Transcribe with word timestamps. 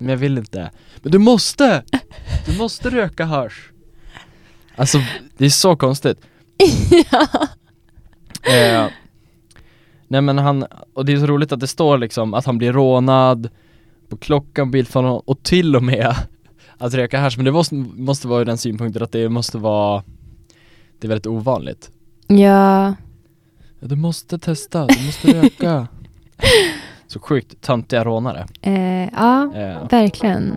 men 0.00 0.08
jag 0.08 0.16
vill 0.16 0.38
inte. 0.38 0.70
Men 1.02 1.12
du 1.12 1.18
måste! 1.18 1.82
Du 2.46 2.58
måste 2.58 2.90
röka 2.90 3.24
hasch. 3.24 3.72
Alltså, 4.76 4.98
det 5.36 5.44
är 5.44 5.50
så 5.50 5.76
konstigt. 5.76 6.20
ja. 7.10 7.26
Eh, 8.52 8.88
nej 10.08 10.20
men 10.20 10.38
han, 10.38 10.66
och 10.94 11.04
det 11.04 11.12
är 11.12 11.18
så 11.18 11.26
roligt 11.26 11.52
att 11.52 11.60
det 11.60 11.66
står 11.66 11.98
liksom 11.98 12.34
att 12.34 12.46
han 12.46 12.58
blir 12.58 12.72
rånad 12.72 13.48
på 14.08 14.16
klockan, 14.16 14.86
honom 14.92 15.22
och 15.24 15.42
till 15.42 15.76
och 15.76 15.82
med 15.82 16.14
att 16.78 16.94
röka 16.94 17.20
hasch, 17.20 17.36
men 17.36 17.44
det 17.44 17.52
måste, 17.52 17.74
måste 17.74 18.28
vara 18.28 18.44
den 18.44 18.58
synpunkten 18.58 19.02
att 19.02 19.12
det 19.12 19.28
måste 19.28 19.58
vara 19.58 20.02
Det 20.98 21.06
är 21.06 21.08
väldigt 21.08 21.26
ovanligt 21.26 21.90
ja, 22.26 22.94
Du 23.80 23.96
måste 23.96 24.38
testa, 24.38 24.86
du 24.86 25.06
måste 25.06 25.42
röka 25.42 25.88
Så 27.12 27.20
sjukt 27.20 27.60
töntiga 27.60 28.04
rånare. 28.04 28.46
Eh, 28.62 29.08
ja, 29.12 29.50
eh, 29.54 29.88
verkligen. 29.90 30.56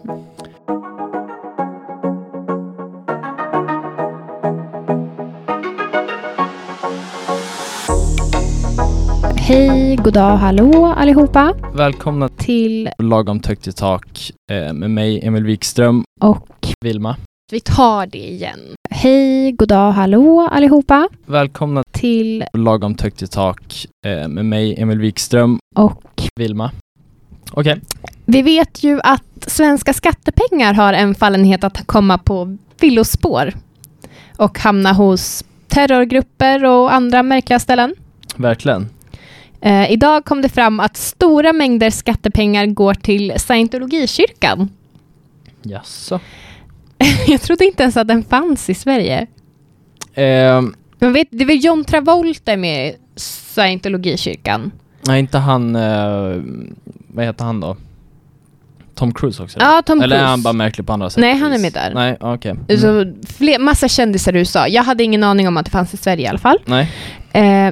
Hej, 9.38 9.96
god 9.96 10.14
dag, 10.14 10.38
hallå 10.38 10.94
allihopa. 10.98 11.54
Välkomna 11.76 12.30
till 12.30 12.90
Lagom 12.98 13.42
högt 13.46 13.68
i 13.68 13.72
tak 13.72 14.32
med 14.74 14.92
mig 14.92 15.28
Emil 15.28 15.44
Wikström. 15.44 16.04
Och 16.22 16.48
Vilma 16.82 17.16
vi 17.54 17.60
tar 17.60 18.06
det 18.08 18.18
igen. 18.18 18.60
Hej, 18.90 19.52
god 19.52 19.68
dag, 19.68 19.92
hallå 19.92 20.48
allihopa 20.52 21.10
Välkomna 21.26 21.84
till 21.92 22.46
Lagom 22.54 22.96
högt 23.02 23.22
i 23.22 23.28
tak 23.28 23.86
eh, 24.06 24.28
med 24.28 24.46
mig 24.46 24.82
Emil 24.82 25.00
Wikström 25.00 25.60
och 25.76 26.24
Vilma 26.36 26.72
Okej, 27.52 27.82
vi 28.26 28.42
vet 28.42 28.84
ju 28.84 29.00
att 29.04 29.24
svenska 29.48 29.94
skattepengar 29.94 30.74
har 30.74 30.94
en 30.94 31.16
fallenhet 31.16 31.64
att 31.64 31.88
komma 31.88 32.18
på 32.18 32.58
villospår 32.80 33.54
och 34.38 34.60
hamna 34.60 34.94
hos 34.94 35.44
terrorgrupper 35.68 36.66
och 36.66 36.94
andra 36.94 37.24
märkliga 37.24 37.60
ställen. 37.60 37.96
verkligen 38.36 38.90
Eh, 39.62 39.92
idag 39.92 40.26
kom 40.26 40.42
det 40.42 40.50
fram 40.50 40.80
att 40.80 40.98
stora 40.98 41.54
mängder 41.54 41.90
skattepengar 41.90 42.66
går 42.66 42.94
till 42.94 43.34
scientologikyrkan. 43.38 44.70
Jaså? 45.62 46.20
Jag 47.28 47.42
trodde 47.42 47.66
inte 47.66 47.84
ens 47.84 47.98
att 47.98 48.08
den 48.08 48.24
fanns 48.24 48.70
i 48.70 48.74
Sverige. 48.74 49.28
Ehm, 50.16 50.76
Men 51.00 51.14
vet, 51.14 51.28
det 51.32 51.44
är 51.44 51.48
väl 51.48 51.66
John 51.66 51.84
Travolta 51.86 52.52
är 52.52 52.58
med 52.58 52.88
i 52.88 52.96
scientologikyrkan? 53.16 54.72
nej 55.08 55.20
inte 55.20 55.38
han, 55.38 55.76
eh, 55.76 56.42
vad 57.08 57.26
heter 57.26 57.46
han 57.46 57.60
då? 57.60 57.78
Tom 58.96 59.14
Cruise 59.14 59.44
också? 59.44 59.60
Ja, 59.60 59.82
Tom 59.86 60.02
Eller 60.02 60.16
är 60.16 60.20
Cruise. 60.20 60.30
han 60.30 60.42
bara 60.44 60.54
märklig 60.54 60.88
på 60.88 60.94
andra 60.94 61.10
sätt? 61.10 61.22
Nej, 61.22 61.38
han 61.38 61.54
är 61.54 61.58
med 61.60 61.74
där. 61.74 61.92
Nej, 61.94 62.18
okej 62.20 62.52
mm. 62.52 62.78
Så 62.82 63.14
fler, 63.34 63.60
massa 63.60 63.88
kändisar 63.88 64.36
i 64.36 64.40
USA. 64.40 64.68
Jag 64.68 64.84
hade 64.84 65.04
ingen 65.04 65.24
aning 65.24 65.48
om 65.48 65.58
att 65.58 65.66
det 65.66 65.72
fanns 65.72 65.94
i 65.94 65.98
Sverige 65.98 66.24
i 66.24 66.28
alla 66.28 66.40
fall. 66.40 66.58
Nej, 66.66 66.92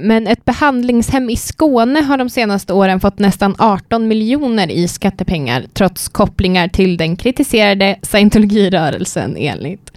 men 0.01 0.27
ett 0.27 0.45
behandlingshem 0.45 1.29
i 1.29 1.35
Skåne 1.35 2.01
har 2.01 2.17
de 2.17 2.29
senaste 2.29 2.73
åren 2.73 2.99
fått 2.99 3.19
nästan 3.19 3.55
18 3.57 4.07
miljoner 4.07 4.71
i 4.71 4.87
skattepengar 4.87 5.65
trots 5.73 6.09
kopplingar 6.09 6.67
till 6.67 6.97
den 6.97 7.15
kritiserade 7.15 7.99
scientologirörelsen 8.01 9.37
enligt 9.37 9.91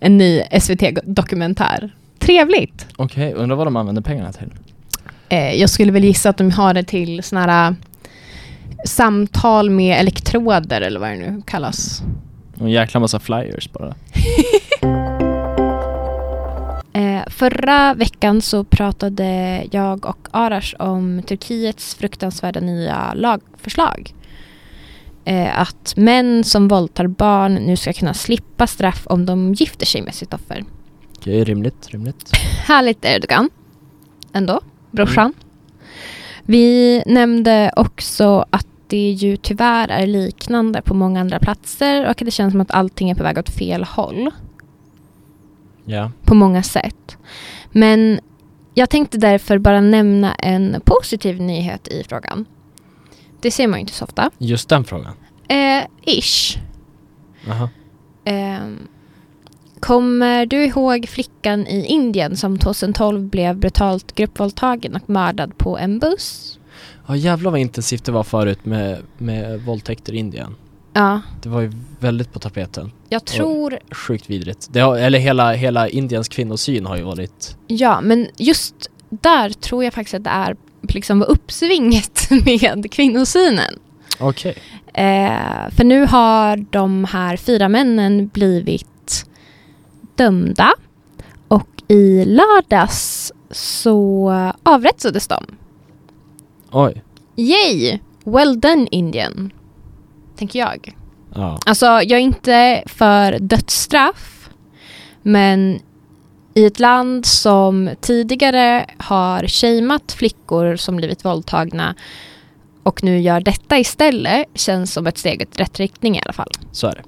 en 0.00 0.18
ny 0.18 0.42
SVT-dokumentär. 0.60 1.90
Trevligt! 2.18 2.86
okej, 2.96 3.32
undrar 3.34 3.56
vad 3.56 3.66
de 3.66 3.76
använder 3.76 4.02
pengarna 4.02 4.32
till? 4.32 4.52
Eh, 5.28 5.54
jag 5.54 5.70
skulle 5.70 5.92
väl 5.92 6.04
gissa 6.04 6.30
att 6.30 6.36
de 6.36 6.50
har 6.50 6.74
det 6.74 6.82
till 6.84 7.22
såna 7.22 7.40
här 7.40 7.74
samtal 8.84 9.70
med 9.70 10.00
elektroder 10.00 10.80
eller 10.80 11.00
vad 11.00 11.10
det 11.10 11.16
nu 11.16 11.42
kallas. 11.46 12.02
En 12.60 12.70
jäkla 12.70 13.00
massa 13.00 13.20
flyers 13.20 13.72
bara 13.72 13.94
Eh, 16.98 17.22
förra 17.26 17.94
veckan 17.94 18.42
så 18.42 18.64
pratade 18.64 19.62
jag 19.70 20.06
och 20.06 20.28
Arash 20.30 20.74
om 20.78 21.22
Turkiets 21.22 21.94
fruktansvärda 21.94 22.60
nya 22.60 23.14
lagförslag. 23.14 24.14
Eh, 25.24 25.60
att 25.60 25.94
män 25.96 26.44
som 26.44 26.68
våldtar 26.68 27.06
barn 27.06 27.54
nu 27.54 27.76
ska 27.76 27.92
kunna 27.92 28.14
slippa 28.14 28.66
straff 28.66 29.06
om 29.06 29.26
de 29.26 29.54
gifter 29.54 29.86
sig 29.86 30.02
med 30.02 30.14
sitt 30.14 30.34
offer. 30.34 30.64
Okej, 31.16 31.44
rimligt, 31.44 31.88
rimligt 31.88 32.30
Härligt 32.66 33.04
Erdogan. 33.04 33.50
Ändå, 34.32 34.60
brorsan. 34.90 35.32
Vi 36.42 37.02
nämnde 37.06 37.72
också 37.76 38.44
att 38.50 38.66
det 38.86 39.10
ju 39.10 39.36
tyvärr 39.36 39.88
är 39.88 40.06
liknande 40.06 40.82
på 40.82 40.94
många 40.94 41.20
andra 41.20 41.38
platser 41.38 42.04
och 42.04 42.10
att 42.10 42.18
det 42.18 42.30
känns 42.30 42.52
som 42.52 42.60
att 42.60 42.70
allting 42.70 43.10
är 43.10 43.14
på 43.14 43.22
väg 43.22 43.38
åt 43.38 43.50
fel 43.50 43.84
håll 43.84 44.30
Ja, 45.88 46.12
på 46.24 46.34
många 46.34 46.62
sätt. 46.62 47.16
Men 47.72 48.20
jag 48.74 48.90
tänkte 48.90 49.18
därför 49.18 49.58
bara 49.58 49.80
nämna 49.80 50.34
en 50.34 50.80
positiv 50.84 51.40
nyhet 51.40 51.88
i 51.88 52.04
frågan. 52.08 52.46
Det 53.40 53.50
ser 53.50 53.66
man 53.66 53.78
ju 53.78 53.80
inte 53.80 53.92
så 53.92 54.04
ofta. 54.04 54.30
just 54.38 54.68
den 54.68 54.84
frågan 54.84 55.12
Eh, 55.48 55.84
ish. 56.04 56.58
Jaha 57.46 57.68
Ehm, 58.24 58.88
kommer 59.80 60.46
du 60.46 60.64
ihåg 60.64 61.08
flickan 61.08 61.66
i 61.66 61.84
Indien 61.84 62.36
som 62.36 62.58
2012 62.58 63.22
blev 63.22 63.56
brutalt 63.56 64.14
gruppvåldtagen 64.14 64.96
och 64.96 65.10
mördad 65.10 65.58
på 65.58 65.78
en 65.78 65.98
buss? 65.98 66.58
Ja 67.06 67.16
jävlar 67.16 67.50
vad 67.50 67.60
intensivt 67.60 68.04
det 68.04 68.12
var 68.12 68.24
förut 68.24 68.64
med, 68.64 68.98
med 69.18 69.60
våldtäkter 69.60 70.12
i 70.14 70.16
Indien 70.16 70.54
Ja, 70.92 71.20
Det 71.42 71.48
var 71.48 71.60
ju 71.60 71.72
väldigt 72.00 72.32
på 72.32 72.38
tapeten 72.38 72.92
jag 73.08 73.24
tror... 73.24 73.78
Sjukt 73.90 74.30
vidrigt 74.30 74.68
det 74.70 74.80
har, 74.80 74.96
Eller 74.96 75.18
hela, 75.18 75.52
hela 75.52 75.88
Indiens 75.88 76.28
kvinnosyn 76.28 76.86
har 76.86 76.96
ju 76.96 77.02
varit 77.02 77.56
Ja, 77.66 78.00
men 78.00 78.28
just 78.36 78.74
där 79.10 79.50
tror 79.50 79.84
jag 79.84 79.94
faktiskt 79.94 80.14
att 80.14 80.24
det 80.24 80.30
är 80.30 80.56
liksom 80.82 81.22
uppsvinget 81.22 82.30
med 82.44 82.92
kvinnosynen. 82.92 83.78
Okej 84.18 84.56
Eh, 84.98 85.70
för 85.70 85.84
nu 85.84 86.06
har 86.06 86.56
de 86.56 87.04
här 87.04 87.36
fyra 87.36 87.68
männen 87.68 88.28
blivit 88.28 89.26
dömda 90.14 90.74
och 91.48 91.68
i 91.88 92.24
lördags 92.24 93.32
så 93.50 94.32
avrättades 94.62 95.28
de. 95.28 95.44
Oj 96.70 97.02
Yay! 97.36 97.98
Well 98.24 98.60
done 98.60 98.86
Indian, 98.90 99.52
tänker 100.38 100.58
jag. 100.58 100.96
Ja, 101.34 101.58
Alltså, 101.66 101.86
jag 101.86 102.10
är 102.10 102.18
inte 102.18 102.82
för 102.86 103.38
dödsstraff, 103.38 104.50
men 105.22 105.80
i 106.54 106.66
ett 106.66 106.80
land 106.80 107.26
som 107.26 107.90
tidigare 108.00 108.86
har 108.98 109.46
shameat 109.46 110.12
flickor 110.12 110.76
som 110.76 110.96
blivit 110.96 111.24
våldtagna 111.24 111.94
och 112.82 113.04
nu 113.04 113.20
gör 113.20 113.40
detta 113.40 113.78
istället 113.78 114.46
känns 114.54 114.92
som 114.92 115.06
ett 115.06 115.18
steg 115.18 115.42
i 115.42 115.46
rätt 115.52 115.78
riktning 115.78 116.16
i 116.16 116.20
alla 116.24 116.32
fall. 116.32 116.50
så 116.72 116.86
är 116.86 116.94
det 116.94 117.02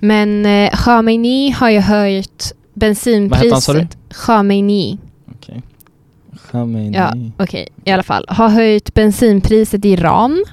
Men 0.00 0.46
eh, 0.46 0.70
Khamenei 0.70 1.50
har 1.50 1.70
ju 1.70 1.80
höjt 1.80 2.52
bensinpriset. 2.74 3.30
Vad 3.30 3.38
hette 3.38 3.54
han, 3.54 3.62
sa 3.62 3.72
du? 3.72 3.86
Khamenei. 4.14 4.98
Okej 5.34 5.62
Khamenei 6.50 6.98
Ja, 6.98 7.14
okej. 7.44 7.68
I 7.84 7.90
alla 7.90 8.02
fall. 8.02 8.24
Har 8.28 8.48
höjt 8.48 8.94
bensinpriset 8.94 9.84
i 9.84 9.88
Iran 9.88 10.44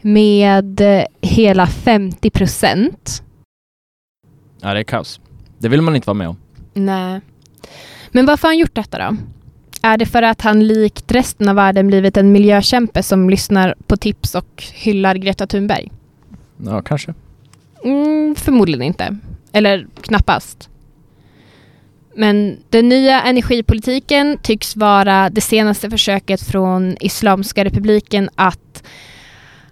med 0.00 0.80
eh, 0.80 1.04
hela 1.20 1.66
50 1.66 2.30
procent. 2.30 3.22
Ja 4.60 4.74
det 4.74 4.80
är 4.80 4.84
kaos 4.84 5.20
Det 5.58 5.68
vill 5.68 5.82
man 5.82 5.96
inte 5.96 6.06
vara 6.06 6.14
med 6.14 6.28
om 6.28 6.36
Nej. 6.74 7.20
Men 8.10 8.26
varför 8.26 8.48
har 8.48 8.54
han 8.54 8.58
gjort 8.58 8.74
detta 8.74 8.98
då? 9.10 9.16
Är 9.82 9.98
det 9.98 10.06
för 10.06 10.22
att 10.22 10.40
han 10.42 10.66
likt 10.66 11.12
resten 11.12 11.48
av 11.48 11.56
världen 11.56 11.86
blivit 11.86 12.16
en 12.16 12.32
miljökämpe 12.32 13.02
som 13.02 13.30
lyssnar 13.30 13.74
på 13.86 13.96
tips 13.96 14.34
och 14.34 14.64
hyllar 14.72 15.14
Greta 15.14 15.46
Thunberg? 15.46 15.92
Ja 16.56 16.82
kanske 16.82 17.14
Mm, 17.84 18.34
förmodligen 18.34 18.82
inte. 18.82 19.16
Eller 19.52 19.86
knappast. 20.00 20.68
Men 22.16 22.56
den 22.70 22.88
nya 22.88 23.22
energipolitiken 23.22 24.38
tycks 24.42 24.76
vara 24.76 25.30
det 25.30 25.40
senaste 25.40 25.90
försöket 25.90 26.42
från 26.42 26.96
Islamiska 27.00 27.64
republiken 27.64 28.30
att 28.34 28.82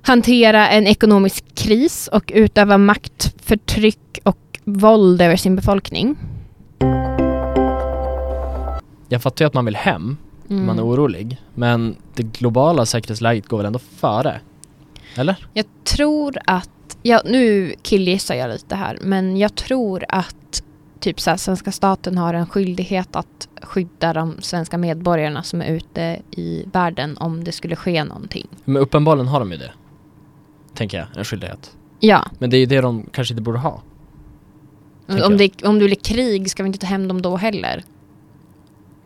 hantera 0.03 0.69
en 0.69 0.87
ekonomisk 0.87 1.45
kris 1.55 2.09
och 2.13 2.33
utöva 2.35 2.79
makt, 2.79 3.35
förtryck 3.43 4.19
och 4.25 4.59
våld 4.65 5.23
över 5.23 5.37
sin 5.37 5.57
befolkning. 5.57 6.17
Jag 9.09 9.23
fattar 9.23 9.45
ju 9.45 9.47
att 9.47 9.55
man 9.55 9.65
vill 9.65 9.77
hem, 9.77 10.17
Mm. 10.51 10.67
man 10.67 10.79
är 10.79 10.87
orolig 10.87 11.37
Men 11.55 11.97
det 12.15 12.23
globala 12.23 12.87
säkerhetsläget 12.87 13.47
går 13.47 13.57
väl 13.57 13.67
ändå 13.67 13.79
före? 13.79 14.41
Eller? 15.15 15.37
Jag 15.55 15.65
tror 15.85 16.39
att, 16.45 16.99
ja, 17.03 17.23
nu 17.25 17.75
killgissar 17.83 18.35
jag 18.35 18.51
lite 18.51 18.75
här, 18.75 18.99
men 19.03 19.37
jag 19.37 19.55
tror 19.55 20.05
att 20.09 20.63
typ 21.01 21.21
så 21.21 21.31
här, 21.31 21.37
svenska 21.37 21.73
staten 21.73 22.19
har 22.19 22.35
en 22.35 22.47
skyldighet 22.47 23.17
att 23.17 23.49
skydda 23.63 24.13
de 24.13 24.37
svenska 24.41 24.79
medborgarna 24.79 25.43
som 25.43 25.63
är 25.63 25.67
ute 25.67 26.23
i 26.31 26.65
världen 26.73 27.17
om 27.19 27.45
det 27.45 27.53
skulle 27.53 27.77
ske 27.77 28.05
någonting. 28.05 28.47
Men 28.65 28.83
uppenbarligen 28.83 29.29
har 29.29 29.41
de 29.41 29.53
ju 29.53 29.59
det 29.59 29.73
tänker 30.79 30.99
jag, 30.99 31.07
en 31.17 31.25
skyldighet. 31.25 31.77
Ja, 32.01 32.25
Men 32.39 32.51
det 32.51 32.57
är 32.57 32.59
ju 32.59 32.67
det 32.67 32.81
de 32.81 33.07
kanske 33.13 33.35
inte 33.35 33.43
borde 33.43 33.59
ha. 33.59 33.83
Om 35.07 35.37
det, 35.37 35.65
om 35.65 35.79
det 35.79 35.85
blir 35.85 35.97
krig 35.97 36.51
ska 36.51 36.63
vi 36.63 36.67
inte 36.67 36.79
ta 36.79 36.87
hem 36.87 37.09
dem 37.09 37.23
då 37.23 37.37
heller. 37.37 37.85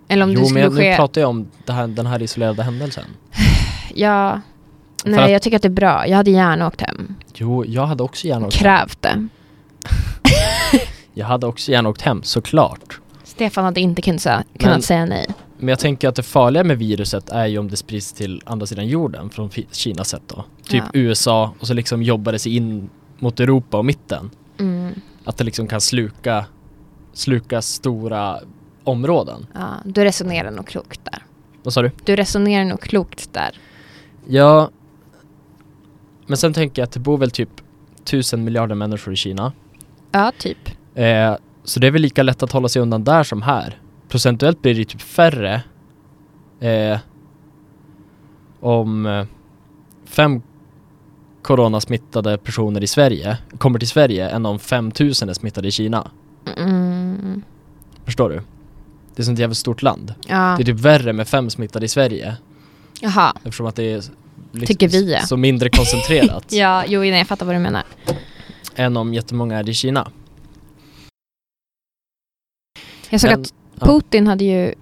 Eller 0.09 0.25
om 0.25 0.33
jo 0.33 0.41
det 0.41 0.47
skulle 0.47 0.65
men 0.65 0.75
nu 0.75 0.81
ske... 0.81 0.97
pratar 0.97 1.21
jag 1.21 1.31
om 1.31 1.49
här, 1.69 1.87
den 1.87 2.07
här 2.07 2.23
isolerade 2.23 2.63
händelsen. 2.63 3.05
Ja. 3.95 4.41
För 5.03 5.11
Nej, 5.11 5.25
att- 5.25 5.31
jag 5.31 5.43
tycker 5.43 5.57
att 5.57 5.63
det 5.63 5.69
är 5.69 5.71
bra. 5.71 6.07
Jag 6.09 6.17
hade 6.17 6.31
gärna 6.31 6.67
åkt 6.67 6.81
hem. 6.81 7.15
Jo, 7.35 7.65
jag 7.65 7.87
hade 7.87 8.03
också 8.03 8.27
gärna 8.27 8.47
åkt 8.47 8.57
hem. 8.57 8.63
Krävt 8.63 9.03
det. 9.03 9.29
Jag 11.15 11.27
hade 11.27 11.47
också 11.47 11.73
gärna 11.73 11.89
åkt 11.89 12.03
hem, 12.03 12.23
såklart. 12.23 13.01
Stefan 13.25 13.65
hade 13.65 13.81
inte 13.81 14.03
kunnat, 14.03 14.21
säga- 14.23 14.45
kunnat 14.59 14.75
Men- 14.75 14.83
säga 14.83 15.07
nej. 15.07 15.27
Men 15.59 15.69
jag 15.69 15.79
tänker 15.79 16.09
att 16.09 16.15
det 16.15 16.23
farliga 16.23 16.65
med 16.65 16.79
viruset 16.79 17.31
är 17.31 17.47
ju 17.47 17.59
om 17.59 17.69
det 17.69 17.77
sprids 17.77 18.13
till 18.13 18.43
andra 18.45 18.67
sidan 18.67 18.87
jorden 18.87 19.31
från 19.31 19.51
Kinas 19.71 20.09
sätt 20.09 20.23
då. 20.27 20.45
Typ 20.65 20.83
Ja. 20.93 21.01
USA 21.01 21.55
och 21.61 21.67
så 21.67 21.75
liksom 21.75 22.03
jobbar 22.03 22.33
det 22.33 22.39
sig 22.39 22.57
in 22.57 22.91
mot 23.19 23.41
Europa 23.41 23.79
och 23.79 23.85
mitten. 23.85 24.31
Mm. 24.59 24.95
Att 25.25 25.37
det 25.37 25.45
liksom 25.45 25.67
kan 25.67 25.81
sluka, 25.81 26.45
sluka 27.13 27.63
stora 27.63 28.39
områden. 28.85 29.47
Ja, 29.55 29.69
du 29.85 30.05
resonerar 30.05 30.51
nog 30.51 30.67
klokt 30.67 31.01
där. 31.05 31.23
Vad 31.63 31.75
sa 31.75 31.83
du? 31.83 31.91
Du 32.05 32.17
resonerar 32.17 32.65
nog 32.65 32.81
klokt 32.81 33.33
där. 33.33 33.59
Ja, 34.27 34.71
men 36.27 36.37
sen 36.37 36.53
tänker 36.55 36.83
jag 36.83 36.87
att 36.87 36.93
det 36.93 37.01
bor 37.01 37.19
väl 37.19 37.31
typ 37.31 37.49
tusen 38.05 38.45
miljarder 38.45 38.75
människor 38.75 39.13
i 39.13 39.17
Kina. 39.17 39.53
Ja, 40.13 40.33
typ. 40.39 40.59
Eh, 40.95 41.37
så 41.65 41.81
det 41.81 41.87
är 41.87 41.91
väl 41.91 42.03
lika 42.03 42.23
lätt 42.23 42.43
att 42.43 42.53
hålla 42.53 42.69
sig 42.69 42.83
undan 42.83 43.05
där 43.05 43.23
som 43.23 43.43
här. 43.43 43.79
Procentuellt 44.09 44.63
blir 44.63 44.75
det 44.75 44.85
typ 44.85 45.03
färre 45.03 45.63
eh, 46.61 46.99
om 48.61 49.07
eh, 49.07 49.25
fem 50.05 50.43
coronasmittade 51.43 52.39
personer 52.39 52.83
i 52.83 52.87
Sverige 52.87 53.39
kommer 53.59 53.79
till 53.79 53.89
Sverige 53.89 54.29
än 54.29 54.47
om 54.47 54.59
5000 54.59 55.29
är 55.29 55.33
smittade 55.35 55.69
i 55.69 55.71
Kina. 55.71 56.11
Mm. 56.57 57.43
Förstår 58.05 58.29
du? 58.29 58.35
Det 58.35 58.41
är 59.17 59.21
ett 59.21 59.27
sånt 59.27 59.39
jävligt 59.39 59.59
stort 59.59 59.83
land. 59.83 60.15
Ja. 60.27 60.55
Det 60.57 60.63
är 60.63 60.65
typ 60.65 60.81
värre 60.81 61.13
med 61.13 61.29
fem 61.29 61.51
smittade 61.51 61.85
i 61.85 61.89
Sverige 61.89 62.37
Jaha. 63.01 63.33
eftersom 63.45 63.67
att 63.67 63.77
det 63.77 63.93
är 63.93 63.97
liksom 63.97 64.67
Tycker 64.67 64.89
vi, 64.89 65.19
så 65.27 65.37
mindre 65.37 65.69
koncentrerat 65.69 66.45
Ja, 66.53 66.85
jo, 66.87 67.01
nej, 67.01 67.11
jag 67.11 67.27
fattar 67.27 67.47
vad 67.47 67.55
du 67.55 67.59
menar. 67.59 67.83
än 68.75 68.97
om 68.97 69.15
jättemånga 69.15 69.59
är 69.59 69.69
i 69.69 69.75
Kina. 69.75 70.11
Jag 73.13 73.21
såg 73.21 73.31
Men- 73.31 73.41
att 73.41 73.55
ja. 73.81 73.87
Putin 73.87 74.27
hade 74.27 74.45
ju, 74.45 74.75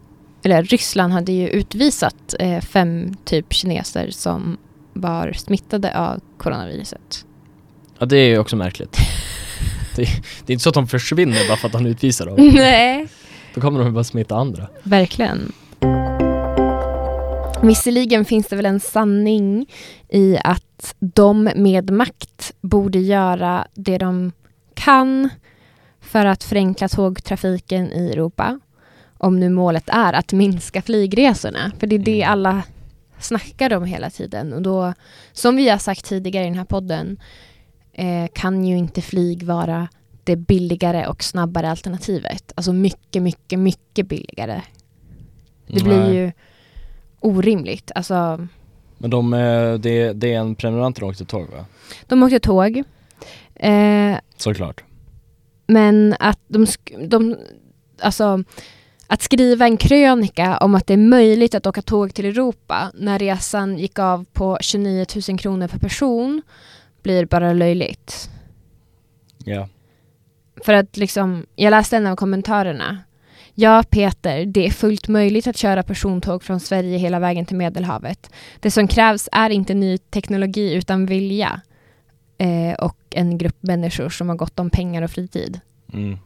eller 0.42 0.62
Ryssland 0.62 1.12
hade 1.12 1.32
ju 1.32 1.48
utvisat 1.48 2.34
eh, 2.38 2.60
fem 2.60 3.14
typ 3.24 3.52
kineser 3.52 4.10
som 4.10 4.56
var 4.92 5.32
smittade 5.32 5.98
av 5.98 6.20
coronaviruset. 6.38 7.24
Ja 7.98 8.06
det 8.06 8.16
är 8.16 8.28
ju 8.28 8.38
också 8.38 8.56
märkligt. 8.56 8.96
det, 9.96 10.02
det 10.46 10.52
är 10.52 10.54
inte 10.54 10.62
så 10.62 10.68
att 10.68 10.74
de 10.74 10.86
försvinner 10.86 11.48
bara 11.48 11.56
för 11.56 11.68
att 11.68 11.74
han 11.74 11.86
utvisar 11.86 12.26
dem. 12.26 12.36
Nej. 12.54 13.08
Då 13.54 13.60
kommer 13.60 13.78
de 13.78 13.86
ju 13.88 13.92
bara 13.94 14.04
smitta 14.04 14.36
andra. 14.36 14.68
Verkligen. 14.82 15.52
Visserligen 17.62 18.24
finns 18.24 18.46
det 18.46 18.56
väl 18.56 18.66
en 18.66 18.80
sanning 18.80 19.66
i 20.08 20.38
att 20.44 20.94
de 20.98 21.50
med 21.56 21.90
makt 21.90 22.52
borde 22.60 22.98
göra 22.98 23.66
det 23.74 23.98
de 23.98 24.32
kan 24.74 25.28
för 26.10 26.26
att 26.26 26.44
förenkla 26.44 26.88
tågtrafiken 26.88 27.92
i 27.92 28.10
Europa. 28.10 28.60
Om 29.18 29.40
nu 29.40 29.48
målet 29.48 29.88
är 29.88 30.12
att 30.12 30.32
minska 30.32 30.82
flygresorna. 30.82 31.72
För 31.78 31.86
det 31.86 31.96
är 31.96 31.98
det 31.98 32.22
Mm. 32.22 32.32
alla 32.32 32.62
snackar 33.18 33.72
om 33.76 33.84
hela 33.84 34.10
tiden. 34.10 34.52
Och 34.52 34.62
då, 34.62 34.94
som 35.32 35.56
vi 35.56 35.68
har 35.68 35.78
sagt 35.78 36.04
tidigare 36.04 36.44
i 36.44 36.48
den 36.48 36.58
här 36.58 36.64
podden, 36.64 37.20
eh, 37.92 38.26
kan 38.32 38.64
ju 38.64 38.76
inte 38.78 39.02
flyg 39.02 39.42
vara 39.42 39.88
det 40.24 40.36
billigare 40.36 41.06
och 41.06 41.22
snabbare 41.24 41.70
alternativet. 41.70 42.52
Alltså 42.54 42.72
mycket, 42.72 43.22
mycket, 43.22 43.58
mycket 43.58 44.06
billigare. 44.08 44.62
Det 45.66 45.84
blir 45.84 45.98
Nej. 46.00 46.14
ju 46.14 46.32
orimligt. 47.20 47.90
Alltså, 47.94 48.46
Men 48.98 49.10
de, 49.10 49.34
eh, 49.34 49.74
det, 49.74 50.12
det 50.12 50.34
är 50.34 50.38
en 50.40 50.54
prenumerant 50.54 50.98
som 50.98 51.08
åkte 51.08 51.24
tåg 51.24 51.48
va? 51.48 51.64
de 52.06 52.22
åkte 52.22 52.40
tåg. 52.40 52.82
Eh, 53.54 54.16
Såklart. 54.36 54.84
Men 55.70 56.17
att 56.19 56.38
de, 56.49 56.67
de... 57.06 57.37
Alltså, 58.00 58.44
att 59.06 59.22
skriva 59.22 59.64
en 59.64 59.76
krönika 59.76 60.58
om 60.58 60.75
att 60.75 60.87
det 60.87 60.93
är 60.93 60.96
möjligt 60.96 61.55
att 61.55 61.67
åka 61.67 61.82
tåg 61.82 62.14
till 62.14 62.25
Europa 62.25 62.93
när 62.94 63.19
resan 63.19 63.78
gick 63.78 63.99
av 63.99 64.25
på 64.32 64.58
29 64.61 65.06
000 65.28 65.38
kronor 65.38 65.69
per 65.69 65.78
person 65.78 66.43
blir 67.02 67.26
bara 67.26 67.52
löjligt. 67.52 68.31
Ja. 69.44 69.69
För 70.64 70.72
att 70.72 70.96
liksom, 70.96 71.46
jag 71.56 71.70
läste 71.70 71.96
en 71.96 72.06
av 72.06 72.16
kommentarerna. 72.16 72.99
Ja, 73.55 73.84
Peter, 73.90 74.46
det 74.46 74.66
är 74.66 74.70
fullt 74.70 75.08
möjligt 75.08 75.46
att 75.46 75.56
köra 75.56 75.82
persontåg 75.82 76.43
från 76.43 76.61
Sverige 76.61 76.99
hela 76.99 77.19
vägen 77.19 77.46
till 77.46 77.56
Medelhavet. 77.56 78.31
Det 78.61 78.70
som 78.70 78.88
krävs 78.88 79.28
är 79.32 79.50
inte 79.50 79.75
ny 79.75 79.99
teknologi 79.99 80.75
utan 80.75 81.06
vilja. 81.06 81.61
Eh, 82.40 82.75
och 82.75 82.96
en 83.10 83.38
grupp 83.38 83.56
människor 83.60 84.08
som 84.08 84.28
har 84.28 84.37
gott 84.37 84.58
om 84.58 84.70
pengar 84.70 85.02
och 85.02 85.10
fritid. 85.10 85.60
Mm. 85.92 86.19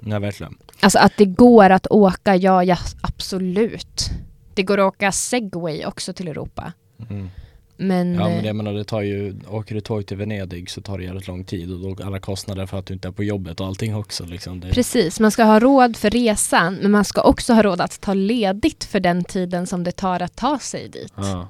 Ja 0.00 0.18
verkligen. 0.18 0.56
Alltså 0.80 0.98
att 0.98 1.12
det 1.16 1.24
går 1.24 1.70
att 1.70 1.86
åka, 1.86 2.36
ja, 2.36 2.64
ja 2.64 2.76
absolut. 3.00 4.10
Det 4.54 4.62
går 4.62 4.78
att 4.78 4.94
åka 4.94 5.12
segway 5.12 5.84
också 5.84 6.12
till 6.12 6.28
Europa. 6.28 6.72
Mm. 7.10 7.30
Men, 7.76 8.14
Ja 8.14 8.28
men 8.28 8.38
eh, 8.38 8.46
jag 8.46 8.56
menar, 8.56 8.72
det 8.72 8.84
tar 8.84 9.00
ju, 9.00 9.36
åker 9.48 9.74
du 9.74 9.80
tåg 9.80 10.06
till 10.06 10.16
Venedig 10.16 10.70
så 10.70 10.80
tar 10.80 10.98
det 10.98 11.04
jävligt 11.04 11.28
lång 11.28 11.44
tid 11.44 11.72
och 11.72 11.80
då 11.80 12.04
alla 12.04 12.18
kostnader 12.20 12.66
för 12.66 12.78
att 12.78 12.86
du 12.86 12.94
inte 12.94 13.08
är 13.08 13.12
på 13.12 13.24
jobbet 13.24 13.60
och 13.60 13.66
allting 13.66 13.96
också 13.96 14.24
liksom. 14.24 14.60
Det, 14.60 14.70
Precis, 14.70 15.20
man 15.20 15.30
ska 15.30 15.44
ha 15.44 15.60
råd 15.60 15.96
för 15.96 16.10
resan 16.10 16.74
men 16.74 16.90
man 16.90 17.04
ska 17.04 17.22
också 17.22 17.52
ha 17.52 17.62
råd 17.62 17.80
att 17.80 18.00
ta 18.00 18.14
ledigt 18.14 18.84
för 18.84 19.00
den 19.00 19.24
tiden 19.24 19.66
som 19.66 19.84
det 19.84 19.92
tar 19.92 20.22
att 20.22 20.36
ta 20.36 20.58
sig 20.58 20.88
dit. 20.88 21.12
Ja. 21.16 21.48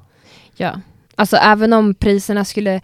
Ja. 0.56 0.80
Alltså 1.14 1.36
även 1.36 1.72
om 1.72 1.94
priserna 1.94 2.44
skulle 2.44 2.80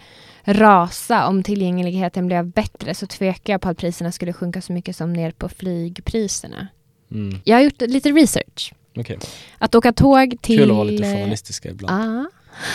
rasa 0.46 1.26
om 1.26 1.42
tillgängligheten 1.42 2.26
blev 2.26 2.46
bättre 2.46 2.94
så 2.94 3.06
tvekar 3.06 3.52
jag 3.54 3.60
på 3.60 3.68
att 3.68 3.78
priserna 3.78 4.12
skulle 4.12 4.32
sjunka 4.32 4.60
så 4.60 4.72
mycket 4.72 4.96
som 4.96 5.12
ner 5.12 5.30
på 5.30 5.48
flygpriserna. 5.48 6.68
Mm. 7.10 7.38
Jag 7.44 7.56
har 7.56 7.62
gjort 7.62 7.80
lite 7.80 8.12
research. 8.12 8.72
Okej. 8.96 9.18
Att 9.58 9.74
åka 9.74 9.92
tåg 9.92 10.36
till... 10.40 10.58
Kul 10.58 10.70
att 10.70 10.76
vara 10.76 10.84
lite 10.84 11.04
journalistiska 11.04 11.68
ibland. 11.68 12.02
Ja. 12.02 12.30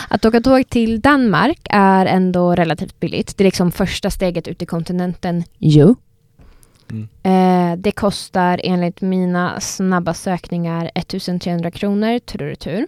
Att 0.09 0.25
åka 0.25 0.41
tåg 0.41 0.69
till 0.69 1.01
Danmark 1.01 1.59
är 1.69 2.05
ändå 2.05 2.55
relativt 2.55 2.99
billigt. 2.99 3.37
Det 3.37 3.43
är 3.43 3.45
liksom 3.45 3.71
första 3.71 4.09
steget 4.09 4.47
ut 4.47 4.61
i 4.61 4.65
kontinenten. 4.65 5.43
Jo. 5.57 5.95
Mm. 6.89 7.07
Eh, 7.23 7.77
det 7.77 7.91
kostar 7.91 8.61
enligt 8.63 9.01
mina 9.01 9.59
snabba 9.59 10.13
sökningar 10.13 10.91
1300 10.95 11.71
kronor 11.71 12.19
tur 12.19 12.41
och 12.41 12.47
retur. 12.47 12.87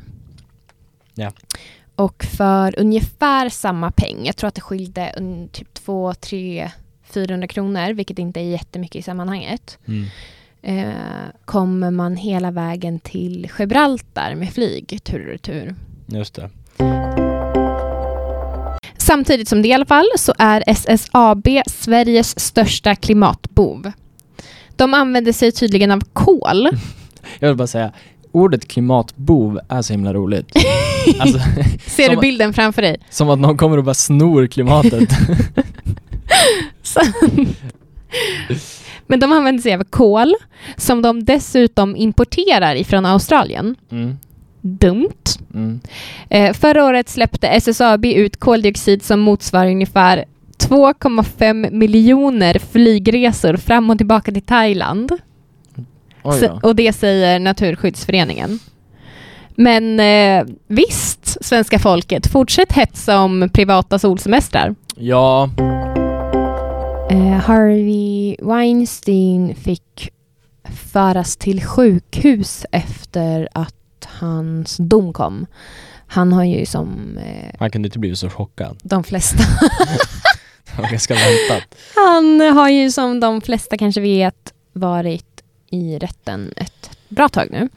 Ja. 1.13 1.31
Och 1.95 2.23
för 2.38 2.79
ungefär 2.79 3.50
samma 3.50 3.91
peng, 3.91 4.25
jag 4.25 4.35
tror 4.35 4.47
att 4.47 4.55
det 4.55 4.62
skilde 4.62 5.13
un- 5.17 5.47
typ 5.51 5.73
2, 5.73 6.13
3, 6.13 6.71
400 7.13 7.47
kronor, 7.47 7.93
vilket 7.93 8.19
inte 8.19 8.39
är 8.39 8.43
jättemycket 8.43 8.95
i 8.95 9.01
sammanhanget, 9.01 9.77
Mm. 9.88 10.05
eh, 10.62 10.93
kommer 11.45 11.91
man 11.91 12.15
hela 12.15 12.51
vägen 12.51 13.00
till 13.00 13.50
Gibraltar 13.59 14.35
med 14.35 14.53
flyg 14.53 15.00
tur 15.03 15.19
och 15.25 15.31
retur. 15.31 15.75
Just 16.07 16.35
det. 16.35 16.50
Samtidigt 18.97 19.47
som 19.47 19.62
det 19.62 19.67
i 19.67 19.73
alla 19.73 19.85
fall 19.85 20.05
så 20.17 20.33
är 20.38 20.63
SSAB 20.67 21.47
Sveriges 21.67 22.39
största 22.39 22.95
klimatbov. 22.95 23.91
De 24.75 24.93
använder 24.93 25.31
sig 25.33 25.51
tydligen 25.51 25.91
av 25.91 26.01
kol. 26.13 26.69
Jag 27.39 27.47
vill 27.47 27.57
bara 27.57 27.67
säga, 27.67 27.91
ordet 28.34 28.68
klimatbov 28.68 29.60
är 29.70 29.82
så 29.82 29.94
himla 29.94 30.13
roligt. 30.13 30.52
alltså, 31.20 31.40
Ser 31.88 32.10
du 32.10 32.18
bilden 32.18 32.54
framför 32.54 32.82
dig? 32.82 32.98
som 33.10 33.30
att 33.30 33.40
någon 33.40 33.58
kommer 33.58 33.78
och 33.78 33.84
bara 33.84 33.94
snor 33.94 34.48
klimatet. 34.48 35.10
Men 39.08 39.20
de 39.20 39.32
använder 39.32 39.62
sig 39.62 39.74
av 39.74 39.84
kol 39.84 40.34
som 40.78 41.02
de 41.02 41.24
dessutom 41.24 41.96
importerar 41.96 42.75
ifrån 42.75 43.06
Australien. 43.06 43.75
Mm. 43.92 44.18
Dumt. 44.62 45.24
Mm. 45.54 45.80
Eh, 46.30 46.54
förra 46.54 46.86
året 46.86 47.10
släppte 47.10 47.48
SSAB 47.48 48.06
ut 48.06 48.40
koldioxid 48.40 49.04
som 49.04 49.20
motsvarar 49.20 49.68
ungefär 49.68 50.25
2,5 50.58 51.72
miljoner 51.72 52.60
flygresor 52.60 53.58
fram 53.58 53.90
och 53.90 53.98
tillbaka 53.98 54.32
till 54.32 54.42
Thailand. 54.42 55.12
Så, 56.24 56.60
och 56.63 56.75
det 56.75 56.94
säger 56.94 57.39
Naturskyddsföreningen. 57.39 58.60
Men 59.56 60.00
eh, 60.00 60.53
visst, 60.68 61.46
svenska 61.46 61.80
folket, 61.80 62.27
fortsätt 62.27 62.72
hetsa 62.72 63.20
om 63.20 63.50
privata 63.53 64.00
solsemestrar. 64.00 64.75
Ja, 64.96 65.50
Eh, 67.10 67.20
Harvey 67.34 68.36
Weinstein 68.42 69.56
fick 69.56 70.10
föras 70.92 71.38
till 71.38 71.63
sjukhus 71.63 72.65
efter 72.72 73.50
att 73.53 74.08
hans 74.08 74.77
dom 74.77 75.13
kom. 75.13 75.46
Han 76.08 76.34
har 76.34 76.44
ju 76.44 76.65
som 76.65 77.18
eh, 77.18 77.56
Han 77.60 77.72
kunde 77.72 77.88
inte 77.88 78.00
blivit 78.00 78.20
så 78.20 78.30
chockad. 78.30 78.77
de 78.84 79.03
flesta 79.03 79.38
Det 80.75 80.82
var 80.82 80.89
ganska 80.89 81.13
väntat. 81.13 81.75
Han 81.96 82.39
har 82.42 82.70
ju 82.70 82.92
som 82.92 83.20
de 83.20 83.42
flesta 83.42 83.77
kanske 83.77 84.01
vet 84.01 84.53
varit 84.74 85.33
i 85.74 86.00
rätten 86.00 86.53
ett 86.58 86.89
bra 87.10 87.30
tag 87.30 87.48
nu. 87.51 87.70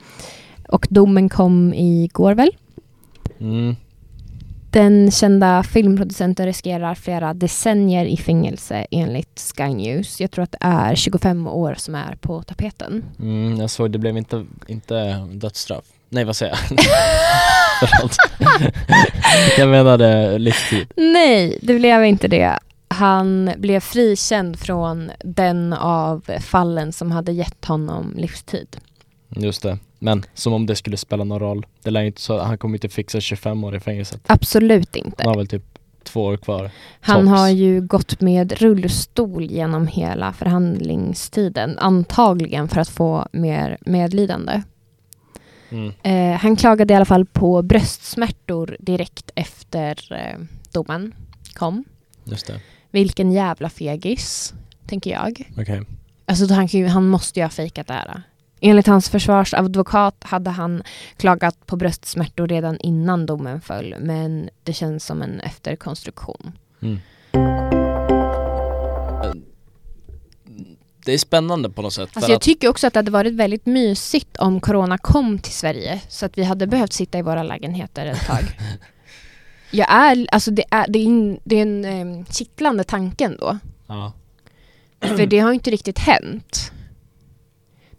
Och 0.69 0.87
domen 0.91 1.29
kom 1.29 1.75
igår 1.75 2.35
väl? 2.35 2.50
Mm. 3.41 3.76
Den 4.71 5.11
kända 5.11 5.62
filmproducenten 5.62 6.47
riskerar 6.47 6.95
flera 6.95 7.35
decennier 7.35 8.05
i 8.05 8.17
fängelse 8.17 8.87
enligt 8.91 9.53
Sky 9.57 9.75
News. 9.75 10.21
Jag 10.21 10.31
tror 10.31 10.45
att 10.45 10.53
det 10.53 10.59
är 10.61 10.95
25 10.95 11.47
år 11.47 11.75
som 11.79 11.95
är 11.95 12.17
på 12.21 12.43
tapeten. 12.43 13.05
Mm, 13.21 13.57
jag 13.57 13.71
såg 13.71 13.91
det 13.91 13.99
blev 13.99 14.17
inte, 14.17 14.45
inte 14.67 15.26
dödsstraff. 15.33 15.85
Nej 16.09 16.25
vad 16.25 16.37
säger 16.37 16.59
jag? 16.71 16.79
Jag 19.59 19.69
menade 19.69 20.38
livstid. 20.38 20.93
Nej, 20.97 21.59
det 21.62 21.75
blev 21.75 22.05
inte 22.05 22.29
det. 22.29 22.59
Han 22.88 23.50
blev 23.57 23.81
frikänd 23.81 24.59
från 24.59 25.11
den 25.25 25.73
av 25.73 26.31
fallen 26.40 26.93
som 26.93 27.11
hade 27.11 27.33
gett 27.33 27.64
honom 27.64 28.14
livstid. 28.16 28.76
Just 29.28 29.62
det. 29.62 29.78
Men 29.99 30.25
som 30.35 30.52
om 30.52 30.66
det 30.66 30.76
skulle 30.76 30.97
spela 30.97 31.25
någon 31.25 31.40
roll. 31.40 31.66
Det 31.83 31.90
lär 31.90 32.02
inte 32.02 32.21
så, 32.21 32.38
han 32.38 32.59
kommer 32.59 32.76
inte 32.76 32.88
fixa 32.88 33.21
25 33.21 33.64
år 33.64 33.76
i 33.76 33.81
fängelset. 33.81 34.21
Absolut 34.26 34.97
inte. 34.97 35.23
Han 35.23 35.28
har 35.28 35.37
väl 35.37 35.47
typ 35.47 35.78
två 36.02 36.25
år 36.25 36.37
kvar. 36.37 36.71
Han 37.00 37.26
Tops. 37.26 37.38
har 37.38 37.49
ju 37.49 37.81
gått 37.81 38.21
med 38.21 38.52
rullstol 38.52 39.45
genom 39.45 39.87
hela 39.87 40.33
förhandlingstiden, 40.33 41.78
antagligen 41.78 42.69
för 42.69 42.81
att 42.81 42.88
få 42.88 43.26
mer 43.33 43.78
medlidande. 43.81 44.62
Mm. 45.69 45.93
Eh, 46.02 46.40
han 46.40 46.57
klagade 46.57 46.95
i 46.95 46.97
alla 46.97 47.05
fall 47.05 47.26
på 47.26 47.62
bröstsmärtor 47.62 48.76
direkt 48.81 49.31
efter 49.35 50.12
eh, 50.12 50.40
domen 50.73 51.14
kom. 51.55 51.85
Just 52.26 52.47
det. 52.47 52.61
Vilken 52.90 53.33
jävla 53.33 53.68
fegis, 53.68 54.54
tänker 54.87 55.11
jag. 55.11 55.50
Okej. 55.59 55.83
Alltså 56.26 56.54
han, 56.54 56.66
ju, 56.66 56.87
han 56.87 57.09
måste 57.09 57.40
ju 57.40 57.45
ha 57.45 57.50
fejkat 57.50 57.87
det 57.87 57.95
här. 57.95 58.23
Enligt 58.61 58.87
hans 58.87 59.09
försvarsadvokat 59.09 60.25
hade 60.25 60.50
han 60.50 60.83
klagat 61.16 61.66
på 61.66 61.76
bröstsmärtor 61.76 62.49
redan 62.49 62.78
innan 62.80 63.26
domen 63.26 63.61
föll, 63.61 63.95
men 64.00 64.50
det 64.62 64.73
känns 64.73 65.04
som 65.04 65.23
en 65.23 65.40
efterkonstruktion. 65.40 66.52
Mm. 66.83 66.99
Det 71.04 71.12
är 71.12 71.18
spännande 71.18 71.71
på 71.71 71.83
något 71.83 71.92
sätt. 71.92 72.11
Alltså 72.12 72.30
jag 72.30 72.37
att, 72.37 72.42
tycker 72.42 72.68
också 72.68 72.87
att 72.87 72.92
det 72.92 72.99
hade 72.99 73.11
varit 73.11 73.35
väldigt 73.35 73.66
mysigt 73.66 74.37
om 74.37 74.61
corona 74.61 74.99
kom 74.99 75.38
till 75.38 75.52
Sverige 75.52 76.00
så 76.09 76.26
att 76.26 76.38
vi 76.38 76.42
hade 76.45 76.66
behövt 76.66 76.92
sitta 76.92 77.18
i 77.18 77.23
våra 77.23 77.42
lägenheter 77.42 78.06
ett 78.06 78.26
tag. 78.26 78.42
Jag 79.70 79.87
är, 79.90 80.26
alltså 80.32 80.50
det 80.50 80.64
är, 80.70 80.87
det 80.88 80.99
är 80.99 81.06
en, 81.06 81.38
det 81.44 81.56
är 81.58 81.62
en 81.62 81.85
um, 81.85 82.25
kittlande 82.26 82.85
tanken 82.85 83.37
då. 83.40 83.58
ja. 83.87 84.12
För 85.00 85.26
det 85.26 85.38
har 85.38 85.52
inte 85.52 85.70
riktigt 85.70 85.99
hänt. 85.99 86.73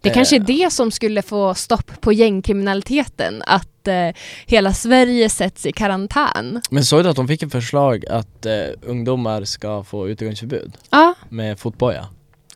Det 0.00 0.08
Eh. 0.08 0.14
kanske 0.14 0.36
är 0.36 0.40
det 0.40 0.72
som 0.72 0.90
skulle 0.90 1.22
få 1.22 1.54
stopp 1.54 2.00
på 2.00 2.12
gängkriminaliteten, 2.12 3.42
att 3.46 3.88
eh, 3.88 4.08
hela 4.46 4.72
Sverige 4.74 5.28
sätts 5.28 5.66
i 5.66 5.72
karantän. 5.72 6.62
Men 6.70 6.84
såg 6.84 7.04
du 7.04 7.08
att 7.10 7.16
de 7.16 7.28
fick 7.28 7.42
ett 7.42 7.52
förslag 7.52 8.06
att 8.06 8.46
eh, 8.46 8.52
ungdomar 8.82 9.44
ska 9.44 9.84
få 9.84 10.08
utegångsförbud 10.08 10.72
Ja, 10.90 11.14
med 11.28 11.58
fotboja? 11.58 12.06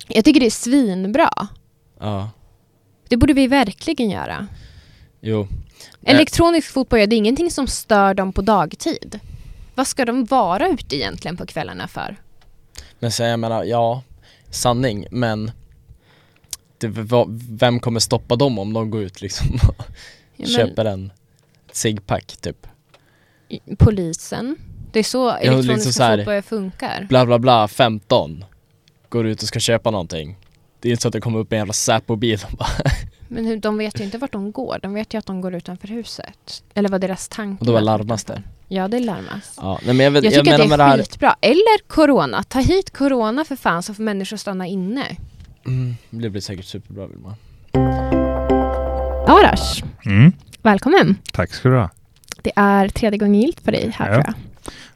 jag 0.08 0.24
tycker 0.24 0.40
det 0.40 0.46
är 0.46 0.50
svinbra. 0.50 1.30
Ja, 2.00 2.30
Det 3.08 3.16
borde 3.16 3.32
vi 3.32 3.46
verkligen 3.46 4.10
göra. 4.10 4.46
jo. 5.20 5.48
Elektronisk 6.04 6.70
fotboja, 6.72 7.06
det 7.06 7.14
är 7.14 7.18
ingenting 7.18 7.50
som 7.50 7.66
stör 7.66 8.14
dem 8.14 8.32
på 8.32 8.42
dagtid. 8.42 9.20
Vad 9.74 9.86
ska 9.86 10.04
de 10.04 10.24
vara 10.24 10.68
ute 10.68 10.96
egentligen 10.96 11.36
på 11.36 11.46
kvällarna 11.46 11.88
för? 11.88 12.16
Men 12.98 13.12
sen 13.12 13.26
jag 13.28 13.40
menar, 13.40 13.64
ja, 13.64 14.02
sanning, 14.50 15.06
men 15.10 15.50
det, 16.78 16.88
vem 17.48 17.80
kommer 17.80 18.00
stoppa 18.00 18.36
dem 18.36 18.58
om 18.58 18.72
de 18.72 18.90
går 18.90 19.02
ut 19.02 19.20
liksom 19.20 19.46
och 19.68 19.84
Ja, 20.36 20.46
köper 20.46 20.84
en 20.84 21.12
ciggpack 21.72 22.36
typ? 22.40 22.66
polisen. 23.78 24.56
Det 24.92 24.98
är 24.98 25.02
så 25.02 25.32
liksom 25.32 25.52
elektroniska 25.52 25.92
så 25.92 26.02
här- 26.02 26.16
fotboja 26.18 26.42
funkar. 26.42 27.06
Bla 27.08 27.26
bla 27.26 27.38
bla, 27.38 27.68
15 27.68 28.44
Går 29.08 29.26
ut 29.26 29.42
och 29.42 29.48
ska 29.48 29.60
köpa 29.60 29.90
någonting 29.90 30.36
Det 30.80 30.88
är 30.88 30.90
inte 30.90 31.02
så 31.02 31.08
att 31.08 31.12
det 31.12 31.20
kommer 31.20 31.38
upp 31.38 31.52
en 31.52 31.58
jävla 31.58 31.72
Säpo-bil 31.72 32.40
och 32.50 32.56
bara 32.58 32.68
Men 33.34 33.44
hur, 33.46 33.56
de 33.56 33.78
vet 33.78 34.00
ju 34.00 34.04
inte 34.04 34.18
vart 34.18 34.32
de 34.32 34.52
går. 34.52 34.78
De 34.82 34.94
vet 34.94 35.14
ju 35.14 35.18
att 35.18 35.26
de 35.26 35.40
går 35.40 35.54
utanför 35.54 35.88
huset. 35.88 36.62
Eller 36.74 36.88
vad 36.88 37.00
deras 37.00 37.28
tanke 37.28 37.60
Och 37.60 37.66
då 37.66 37.72
var 37.72 37.80
larmas 37.80 38.24
det 38.24 38.42
Ja, 38.68 38.88
det 38.88 39.00
larmas. 39.00 39.54
Ja, 39.56 39.78
nej 39.86 39.94
men 39.94 40.04
jag, 40.04 40.10
vet, 40.10 40.24
Jag 40.24 40.32
jag, 40.32 40.44
tycker 40.44 40.58
menar 40.58 40.64
att 40.64 40.68
det 40.70 40.76
det 40.76 40.82
är 40.84 40.88
här 40.88 40.98
skitbra. 40.98 41.36
Eller 41.40 41.88
corona. 41.88 42.42
Ta 42.42 42.58
hit 42.58 42.90
corona 42.90 43.44
för 43.44 43.56
fan 43.56 43.82
så 43.82 43.94
får 43.94 44.02
människor 44.02 44.36
stanna 44.36 44.66
inne. 44.66 45.16
mm, 45.66 45.94
Det 46.10 46.30
blir 46.30 46.40
säkert 46.40 46.64
superbra 46.64 47.06
Vilma 47.06 47.34
Arash, 49.28 49.82
Mm, 50.06 50.32
välkommen. 50.62 51.16
tack 51.32 51.52
ska 51.52 51.68
du 51.68 51.76
ha. 51.76 51.90
Det 52.42 52.52
är 52.56 52.88
tredje 52.88 53.18
gången 53.18 53.40
gillt 53.40 53.60
för 53.60 53.72
dig 53.72 53.92
här 53.96 54.08
Ja. 54.08 54.14
tror 54.14 54.24
jag. 54.26 54.34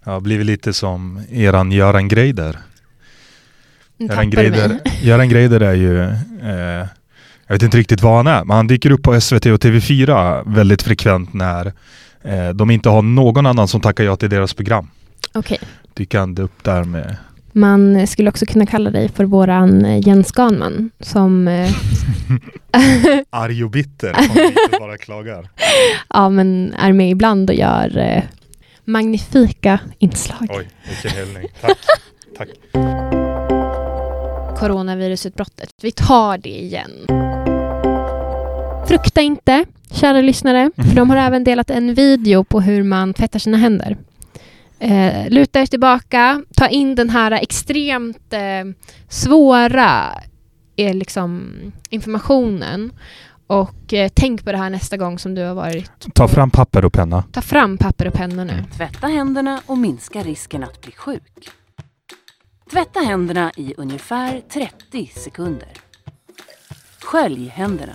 Jag 0.04 0.12
har 0.12 0.20
blivit 0.20 0.46
lite 0.46 0.72
som 0.72 1.22
eran 1.30 1.72
Göran 1.72 2.08
Greider. 2.08 2.58
Göran. 3.98 4.30
Greider, 4.30 4.80
Göran 5.02 5.28
Greider 5.28 5.60
är 5.60 5.74
ju, 5.74 6.00
eh, 6.02 6.86
jag 7.46 7.54
vet 7.54 7.62
inte 7.62 7.76
riktigt 7.78 8.02
vad 8.02 8.16
han 8.16 8.26
är, 8.26 8.44
men 8.44 8.56
han 8.56 8.66
dyker 8.66 8.90
upp 8.90 9.02
på 9.02 9.20
SVT 9.20 9.46
och 9.46 9.60
TV4 9.60 10.42
väldigt 10.54 10.82
frekvent 10.82 11.32
när 11.32 11.72
eh, 12.22 12.48
de 12.48 12.70
inte 12.70 12.88
har 12.88 13.02
någon 13.02 13.46
annan 13.46 13.68
som 13.68 13.80
tackar 13.80 14.04
ja 14.04 14.16
till 14.16 14.30
deras 14.30 14.54
program. 14.54 14.90
Okej. 15.34 15.58
Dyker 15.94 16.18
han 16.18 16.38
upp 16.38 16.64
där 16.64 16.84
med 16.84 17.16
Man 17.52 18.06
skulle 18.06 18.28
också 18.28 18.46
kunna 18.46 18.66
kalla 18.66 18.90
dig 18.90 19.08
för 19.08 19.24
våran 19.24 19.84
eh, 19.84 20.08
Jens 20.08 20.32
Ganman 20.32 20.90
som 21.00 21.48
eh, 21.48 21.70
arg 23.30 23.64
och 23.64 23.70
bitter 23.70 24.12
som 24.12 24.22
inte 24.22 24.52
bara 24.80 24.98
klagar. 24.98 25.48
ja, 26.08 26.28
men 26.30 26.74
är 26.78 26.92
med 26.92 27.10
ibland 27.10 27.50
och 27.50 27.56
gör 27.56 27.98
eh, 27.98 28.22
magnifika 28.84 29.78
inslag. 29.98 30.48
Oj, 30.50 30.68
vilken 30.88 31.10
hällning. 31.10 31.48
Tack. 31.60 31.78
Tack. 32.38 32.48
Coronavirusutbrottet. 34.58 35.68
Vi 35.82 35.92
tar 35.92 36.38
det 36.38 36.62
igen. 36.62 37.25
Frukta 38.88 39.20
inte, 39.20 39.64
kära 39.90 40.20
lyssnare, 40.20 40.70
för 40.76 40.96
de 40.96 41.10
har 41.10 41.16
även 41.16 41.44
delat 41.44 41.70
en 41.70 41.94
video 41.94 42.44
på 42.44 42.60
hur 42.60 42.82
man 42.82 43.14
tvättar 43.14 43.38
sina 43.38 43.56
händer. 43.56 43.96
Eh, 44.78 45.30
luta 45.30 45.60
er 45.60 45.66
tillbaka, 45.66 46.42
ta 46.56 46.68
in 46.68 46.94
den 46.94 47.10
här 47.10 47.32
extremt 47.32 48.32
eh, 48.32 48.40
svåra 49.08 50.20
eh, 50.76 50.94
liksom, 50.94 51.52
informationen 51.90 52.92
och 53.46 53.94
eh, 53.94 54.10
tänk 54.14 54.44
på 54.44 54.52
det 54.52 54.58
här 54.58 54.70
nästa 54.70 54.96
gång 54.96 55.18
som 55.18 55.34
du 55.34 55.42
har 55.42 55.54
varit. 55.54 56.14
Ta 56.14 56.28
fram 56.28 56.50
papper 56.50 56.84
och 56.84 56.92
penna. 56.92 57.24
Ta 57.32 57.42
fram 57.42 57.78
papper 57.78 58.06
och 58.06 58.14
penna 58.14 58.44
nu. 58.44 58.64
Tvätta 58.76 59.06
händerna 59.06 59.60
och 59.66 59.78
minska 59.78 60.22
risken 60.22 60.64
att 60.64 60.80
bli 60.80 60.92
sjuk. 60.92 61.50
Tvätta 62.70 63.00
händerna 63.00 63.52
i 63.56 63.74
ungefär 63.76 64.40
30 64.40 65.12
sekunder. 65.14 65.68
Skölj 67.02 67.48
händerna. 67.48 67.92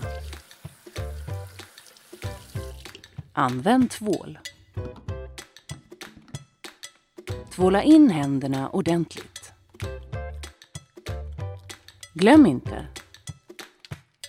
Använd 3.33 3.89
tvål. 3.89 4.39
Tvåla 7.50 7.83
in 7.83 8.09
händerna 8.09 8.69
ordentligt. 8.69 9.51
Glöm 12.13 12.45
inte 12.45 12.88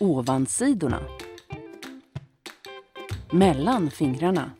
ovansidorna. 0.01 1.01
Mellan 3.31 3.91
fingrarna 3.91 4.51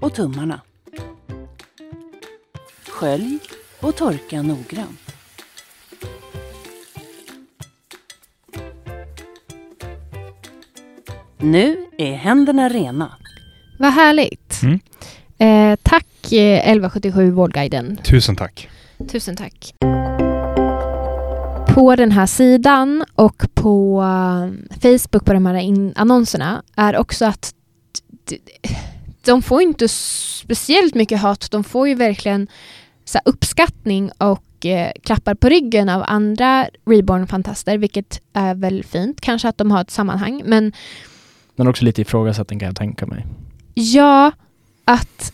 och 0.00 0.14
tummarna. 0.14 0.60
Skölj 2.88 3.38
och 3.80 3.96
torka 3.96 4.42
noggrant. 4.42 5.03
Nu 11.44 11.76
är 11.98 12.14
händerna 12.14 12.68
rena. 12.68 13.12
Vad 13.78 13.92
härligt. 13.92 14.60
Mm. 14.62 14.80
Eh, 15.38 15.78
tack 15.82 16.32
eh, 16.32 16.58
1177 16.58 17.30
Vårdguiden. 17.30 17.96
Tusen 17.96 18.36
tack. 18.36 18.68
Tusen 19.08 19.36
tack. 19.36 19.74
På 21.74 21.96
den 21.96 22.12
här 22.12 22.26
sidan 22.26 23.04
och 23.14 23.46
på 23.54 24.02
eh, 24.02 24.78
Facebook 24.80 25.24
på 25.24 25.32
de 25.32 25.46
här 25.46 25.92
annonserna 25.96 26.62
är 26.76 26.96
också 26.96 27.24
att 27.24 27.54
de 29.24 29.42
får 29.42 29.62
inte 29.62 29.88
speciellt 29.88 30.94
mycket 30.94 31.20
hat. 31.20 31.50
De 31.50 31.64
får 31.64 31.88
ju 31.88 31.94
verkligen 31.94 32.48
så 33.04 33.18
här, 33.18 33.32
uppskattning 33.32 34.10
och 34.18 34.66
eh, 34.66 34.92
klappar 35.02 35.34
på 35.34 35.48
ryggen 35.48 35.88
av 35.88 36.04
andra 36.06 36.68
Reborn-fantaster, 36.86 37.78
vilket 37.78 38.20
är 38.32 38.54
väl 38.54 38.84
fint. 38.84 39.20
Kanske 39.20 39.48
att 39.48 39.58
de 39.58 39.70
har 39.70 39.80
ett 39.80 39.90
sammanhang, 39.90 40.42
men 40.44 40.72
Men 41.56 41.66
också 41.68 41.84
lite 41.84 42.02
ifrågasättning 42.02 42.58
kan 42.58 42.66
jag 42.66 42.76
tänka 42.76 43.06
mig. 43.06 43.26
Ja, 43.74 44.32
att 44.84 45.32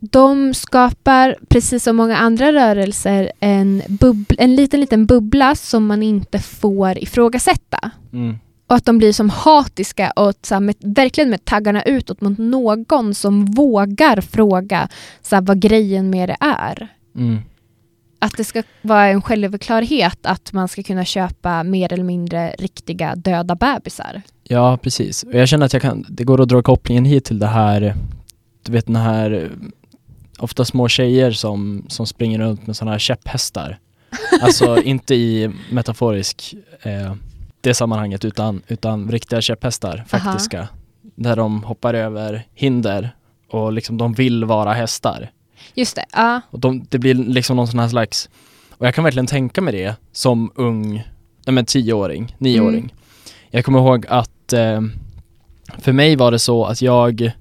de 0.00 0.54
skapar, 0.54 1.36
precis 1.48 1.84
som 1.84 1.96
många 1.96 2.16
andra 2.16 2.52
rörelser, 2.52 3.32
en, 3.40 3.82
bubbl- 3.82 4.36
en 4.38 4.54
liten, 4.54 4.80
liten 4.80 5.06
bubbla 5.06 5.54
som 5.54 5.86
man 5.86 6.02
inte 6.02 6.38
får 6.38 6.98
ifrågasätta. 6.98 7.90
Mm. 8.12 8.38
Och 8.66 8.76
att 8.76 8.84
de 8.84 8.98
blir 8.98 9.12
som 9.12 9.30
hatiska 9.30 10.10
och 10.10 10.34
så 10.42 10.54
här, 10.54 10.60
med, 10.60 10.74
verkligen 10.78 11.30
med 11.30 11.44
taggarna 11.44 11.82
utåt 11.82 12.20
mot 12.20 12.38
någon 12.38 13.14
som 13.14 13.44
vågar 13.44 14.20
fråga 14.20 14.88
så 15.22 15.36
här, 15.36 15.42
vad 15.42 15.60
grejen 15.60 16.10
med 16.10 16.28
det 16.28 16.36
är. 16.40 16.88
Mm. 17.16 17.38
Att 18.22 18.36
det 18.36 18.44
ska 18.44 18.62
vara 18.82 19.06
en 19.06 19.22
självklarhet 19.22 20.18
att 20.22 20.52
man 20.52 20.68
ska 20.68 20.82
kunna 20.82 21.04
köpa 21.04 21.62
mer 21.62 21.92
eller 21.92 22.04
mindre 22.04 22.54
riktiga 22.58 23.16
döda 23.16 23.54
bebisar. 23.54 24.22
Ja, 24.42 24.76
precis. 24.76 25.22
Och 25.22 25.34
jag 25.34 25.48
känner 25.48 25.66
att 25.66 25.72
jag 25.72 25.82
kan, 25.82 26.04
det 26.08 26.24
går 26.24 26.40
att 26.40 26.48
dra 26.48 26.62
kopplingen 26.62 27.04
hit 27.04 27.24
till 27.24 27.38
det 27.38 27.46
här, 27.46 27.94
du 28.62 28.72
vet 28.72 28.86
den 28.86 28.96
här, 28.96 29.30
eh, 29.30 29.68
ofta 30.38 30.64
små 30.64 30.88
tjejer 30.88 31.30
som, 31.30 31.84
som 31.88 32.06
springer 32.06 32.38
runt 32.38 32.66
med 32.66 32.76
sådana 32.76 32.92
här 32.92 32.98
käpphästar. 32.98 33.78
Alltså 34.42 34.82
inte 34.82 35.14
i 35.14 35.50
metaforisk, 35.70 36.54
eh, 36.82 37.14
det 37.60 37.74
sammanhanget, 37.74 38.24
utan, 38.24 38.62
utan 38.68 39.10
riktiga 39.10 39.40
käpphästar, 39.40 40.04
faktiska. 40.08 40.68
Där 41.14 41.36
de 41.36 41.64
hoppar 41.64 41.94
över 41.94 42.46
hinder 42.54 43.10
och 43.50 43.72
liksom 43.72 43.98
de 43.98 44.12
vill 44.12 44.44
vara 44.44 44.72
hästar. 44.72 45.30
Just 45.74 45.96
det, 45.96 46.04
ja. 46.12 46.40
Och 46.50 46.60
de, 46.60 46.84
det 46.88 46.98
blir 46.98 47.14
liksom 47.14 47.56
någon 47.56 47.68
sån 47.68 47.80
här 47.80 47.88
slags, 47.88 48.28
och 48.70 48.86
jag 48.86 48.94
kan 48.94 49.04
verkligen 49.04 49.26
tänka 49.26 49.60
mig 49.60 49.72
det 49.72 49.96
som 50.12 50.52
ung, 50.54 50.92
nej 51.46 51.54
men 51.54 51.64
tioåring, 51.64 52.36
nioåring. 52.38 52.78
Mm. 52.78 52.90
Jag 53.50 53.64
kommer 53.64 53.78
ihåg 53.78 54.06
att 54.08 54.52
eh, 54.52 54.80
för 55.78 55.92
mig 55.92 56.16
var 56.16 56.30
det 56.30 56.38
så 56.38 56.64
att 56.64 56.82
jag, 56.82 57.32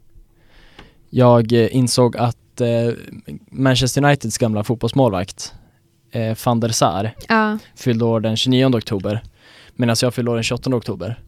jag 1.09 1.51
insåg 1.51 2.17
att 2.17 2.61
eh, 2.61 2.93
Manchester 3.51 4.05
Uniteds 4.05 4.37
gamla 4.37 4.63
fotbollsmålvakt 4.63 5.53
eh, 6.11 6.37
van 6.45 6.59
der 6.59 6.69
Sar 6.69 7.11
ja. 7.29 7.57
fyllde 7.75 8.05
år 8.05 8.19
den 8.19 8.37
29 8.37 8.65
oktober 8.65 9.21
medan 9.75 9.95
jag 10.01 10.13
fyllde 10.13 10.31
år 10.31 10.35
den 10.35 10.43
28 10.43 10.75
oktober. 10.75 11.19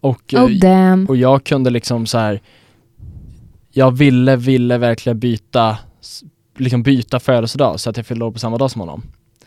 Och, 0.00 0.34
eh, 0.34 0.44
Oh 0.44 1.04
och 1.08 1.16
jag 1.16 1.44
kunde 1.44 1.70
liksom 1.70 2.06
så 2.06 2.18
här. 2.18 2.40
Jag 3.70 3.90
ville, 3.90 4.36
ville 4.36 4.78
verkligen 4.78 5.18
byta, 5.18 5.78
liksom 6.56 6.82
byta 6.82 7.20
födelsedag 7.20 7.80
så 7.80 7.90
att 7.90 7.96
jag 7.96 8.06
fyllde 8.06 8.24
år 8.24 8.30
på 8.30 8.38
samma 8.38 8.58
dag 8.58 8.70
som 8.70 8.80
honom. 8.80 9.02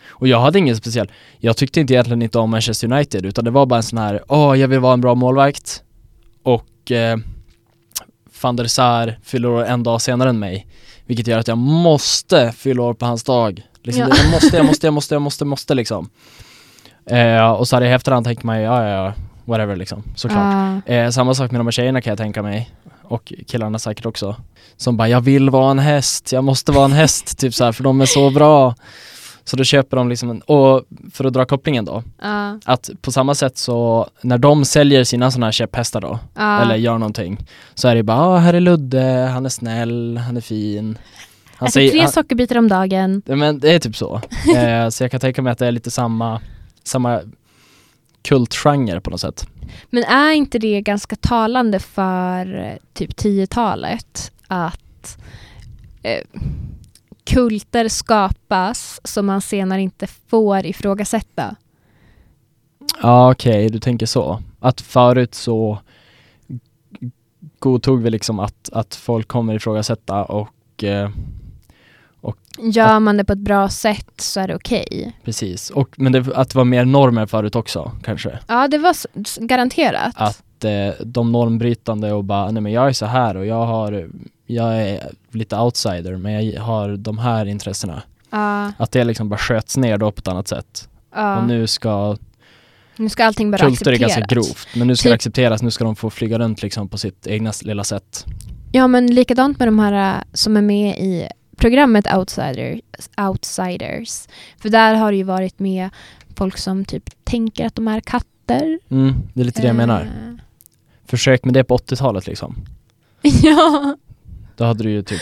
Och 0.07 0.27
jag 0.27 0.39
hade 0.39 0.59
ingen 0.59 0.75
speciell, 0.75 1.11
jag 1.37 1.57
tyckte 1.57 1.79
inte 1.79 1.93
egentligen 1.93 2.21
inte 2.21 2.39
om 2.39 2.49
Manchester 2.49 2.91
United 2.93 3.25
utan 3.25 3.45
det 3.45 3.51
var 3.51 3.65
bara 3.65 3.77
en 3.77 3.83
sån 3.83 3.99
här, 3.99 4.23
åh 4.27 4.59
jag 4.59 4.67
vill 4.67 4.79
vara 4.79 4.93
en 4.93 5.01
bra 5.01 5.15
målvakt 5.15 5.83
och 6.43 6.91
eh, 6.91 7.17
van 8.41 8.55
der 8.55 8.67
Sar 8.67 9.19
fyller 9.23 9.49
år 9.49 9.65
en 9.65 9.83
dag 9.83 10.01
senare 10.01 10.29
än 10.29 10.39
mig 10.39 10.67
vilket 11.05 11.27
gör 11.27 11.39
att 11.39 11.47
jag 11.47 11.57
måste 11.57 12.51
fylla 12.51 12.81
år 12.83 12.93
på 12.93 13.05
hans 13.05 13.23
dag. 13.23 13.61
Liksom, 13.83 14.07
Ja. 14.09 14.15
Jag 14.23 14.31
måste, 14.31 14.57
jag 14.57 14.65
måste, 14.65 14.87
jag 14.87 14.93
måste, 14.93 15.15
jag 15.15 15.21
måste, 15.21 15.45
måste 15.45 15.73
liksom. 15.75 16.09
Eh, 17.05 17.51
och 17.51 17.67
så 17.67 17.75
hade 17.75 17.85
jag 17.85 17.93
i 17.93 17.95
efterhand 17.95 18.25
tänkt 18.25 18.43
mig, 18.43 18.63
ja 18.63 18.83
ja 18.87 19.05
ja, 19.05 19.13
whatever 19.45 19.75
liksom, 19.75 20.03
såklart. 20.15 20.81
Ja. 20.85 20.93
Eh, 20.93 21.09
samma 21.09 21.33
sak 21.33 21.51
med 21.51 21.59
de 21.59 21.67
här 21.67 21.71
tjejerna 21.71 22.01
kan 22.01 22.11
jag 22.11 22.17
tänka 22.17 22.41
mig. 22.41 22.71
Och 23.07 23.33
killarna 23.47 23.79
säkert 23.79 24.05
också. 24.05 24.35
Som 24.77 24.97
bara, 24.97 25.09
jag 25.09 25.21
vill 25.21 25.49
vara 25.49 25.71
en 25.71 25.79
häst, 25.79 26.31
jag 26.31 26.43
måste 26.43 26.71
vara 26.71 26.85
en 26.85 26.91
häst, 26.93 27.37
typ 27.39 27.53
så 27.53 27.63
här, 27.65 27.71
för 27.71 27.83
de 27.83 28.01
är 28.01 28.05
så 28.05 28.29
bra. 28.29 28.75
Så 29.43 29.55
då 29.57 29.63
köper 29.63 29.97
de 29.97 30.09
liksom 30.09 30.29
en, 30.29 30.41
och 30.41 30.83
för 31.13 31.25
att 31.25 31.33
dra 31.33 31.45
kopplingen 31.45 31.85
då, 31.85 32.03
Ja. 32.21 32.59
att 32.65 32.89
på 33.01 33.11
samma 33.11 33.35
sätt 33.35 33.57
så 33.57 34.09
när 34.21 34.37
de 34.37 34.65
säljer 34.65 35.03
sina 35.03 35.31
sådana 35.31 35.45
här 35.45 35.51
käpphästar 35.51 36.01
då, 36.01 36.19
Ja. 36.35 36.61
eller 36.61 36.75
gör 36.75 36.97
någonting, 36.97 37.45
så 37.75 37.87
är 37.87 37.95
det 37.95 38.03
bara, 38.03 38.17
ah, 38.17 38.37
här 38.37 38.53
är 38.53 38.59
Ludde, 38.59 39.29
han 39.33 39.45
är 39.45 39.49
snäll, 39.49 40.17
han 40.17 40.37
är 40.37 40.41
fin. 40.41 40.97
Han 41.55 41.67
Äter 41.67 41.89
tre 41.89 41.99
han, 42.01 42.11
sockerbitar 42.11 42.57
om 42.57 42.67
dagen. 42.67 43.21
Men 43.25 43.59
det 43.59 43.71
är 43.73 43.79
typ 43.79 43.95
så. 43.95 44.21
eh, 44.57 44.89
så 44.89 45.03
jag 45.03 45.11
kan 45.11 45.19
tänka 45.19 45.41
mig 45.41 45.51
att 45.51 45.57
det 45.59 45.67
är 45.67 45.71
lite 45.71 45.91
samma, 45.91 46.41
samma 46.83 47.21
kultgenre 48.21 49.01
på 49.01 49.09
något 49.09 49.21
sätt. 49.21 49.47
Men 49.89 50.03
är 50.03 50.31
inte 50.31 50.59
det 50.59 50.81
ganska 50.81 51.15
talande 51.15 51.79
för 51.79 52.57
eh, 52.63 52.75
typ 52.93 53.11
10-talet 53.11 54.31
att 54.47 55.17
eh, 56.03 56.21
kulter 57.23 57.87
skapas 57.87 59.01
som 59.03 59.25
man 59.25 59.41
senare 59.41 59.81
inte 59.81 60.07
får 60.07 60.65
ifrågasätta? 60.65 61.55
Ja 63.01 63.31
okej, 63.31 63.69
du 63.69 63.79
tänker 63.79 64.05
så. 64.05 64.41
Att 64.59 64.81
förut 64.81 65.35
så 65.35 65.79
godtog 67.59 68.01
vi 68.01 68.09
liksom 68.09 68.39
att, 68.39 68.69
att 68.73 68.95
folk 68.95 69.27
kommer 69.27 69.55
ifrågasätta 69.55 70.23
och 70.23 70.83
eh, 70.83 71.09
Gör 72.57 72.99
man 72.99 73.17
det 73.17 73.23
på 73.23 73.33
ett 73.33 73.39
bra 73.39 73.69
sätt 73.69 74.11
så 74.21 74.39
är 74.39 74.47
det 74.47 74.55
okej. 74.55 75.17
precis. 75.23 75.69
Och, 75.69 75.89
men 75.97 76.11
det, 76.11 76.25
att 76.35 76.49
det 76.49 76.57
var 76.57 76.65
mer 76.65 76.85
normer 76.85 77.25
förut 77.25 77.55
också 77.55 77.91
kanske. 78.03 78.39
Ja, 78.47 78.67
det 78.67 78.77
var 78.77 78.95
garanterat. 79.47 80.13
Att 80.15 80.63
eh, 80.63 80.93
de 81.05 81.31
normbrytande 81.31 82.13
och 82.13 82.23
bara, 82.23 82.51
nej 82.51 82.61
men 82.63 82.71
jag 82.71 82.87
är 82.89 82.93
så 82.93 83.05
här 83.05 83.37
och 83.37 83.45
jag 83.45 83.65
har, 83.65 84.09
jag 84.45 84.81
är 84.81 85.09
lite 85.31 85.57
outsider 85.59 86.15
men 86.17 86.49
jag 86.49 86.61
har 86.61 86.97
de 86.97 87.17
här 87.17 87.45
intressena. 87.45 88.01
Ja, 88.29 88.71
Att 88.77 88.91
det 88.91 89.03
liksom 89.03 89.29
bara 89.29 89.37
sköts 89.37 89.77
ner 89.77 89.97
då 89.97 90.11
på 90.11 90.19
ett 90.19 90.27
annat 90.27 90.47
sätt. 90.47 90.89
ja. 91.15 91.37
Och 91.37 91.47
nu 91.47 91.67
ska, 91.67 92.17
nu 92.95 93.09
ska 93.09 93.25
allting 93.25 93.51
bara 93.51 93.57
kulter 93.57 93.91
är 93.91 93.93
accepteras. 93.95 94.15
ganska 94.17 94.35
grovt, 94.35 94.67
men 94.75 94.87
nu 94.87 94.95
ska 94.95 95.03
Typ- 95.03 95.09
det 95.11 95.15
accepteras, 95.15 95.61
nu 95.61 95.71
ska 95.71 95.83
de 95.83 95.95
få 95.95 96.09
flyga 96.09 96.39
runt 96.39 96.61
liksom 96.61 96.89
på 96.89 96.97
sitt 96.97 97.27
egna 97.27 97.51
lilla 97.61 97.83
sätt. 97.83 98.25
Ja, 98.71 98.87
men 98.87 99.07
likadant 99.07 99.59
med 99.59 99.67
de 99.67 99.79
här 99.79 100.15
äh, 100.17 100.21
som 100.33 100.57
är 100.57 100.61
med 100.61 100.97
i 100.99 101.27
programmet 101.55 102.13
Outsider, 102.15 102.81
Outsiders. 103.17 104.27
För 104.57 104.69
där 104.69 104.95
har 104.95 105.11
det 105.11 105.17
ju 105.17 105.23
varit 105.23 105.59
med 105.59 105.89
folk 106.35 106.57
som 106.57 106.85
typ 106.85 107.09
tänker 107.23 107.65
att 107.65 107.75
de 107.75 107.87
är 107.87 107.99
katter. 107.99 108.79
Mm, 108.89 109.13
det 109.33 109.41
är 109.41 109.45
lite 109.45 109.61
det 109.61 109.67
jag 109.67 109.75
menar. 109.75 110.01
Eh, 110.01 110.33
Försök 111.05 111.43
med 111.45 111.53
det 111.53 111.63
på 111.63 111.77
80-talet 111.77 112.27
liksom. 112.27 112.55
ja. 113.21 113.97
Då 114.55 114.63
hade 114.63 114.83
du 114.83 114.91
ju 114.91 115.01
typ 115.01 115.21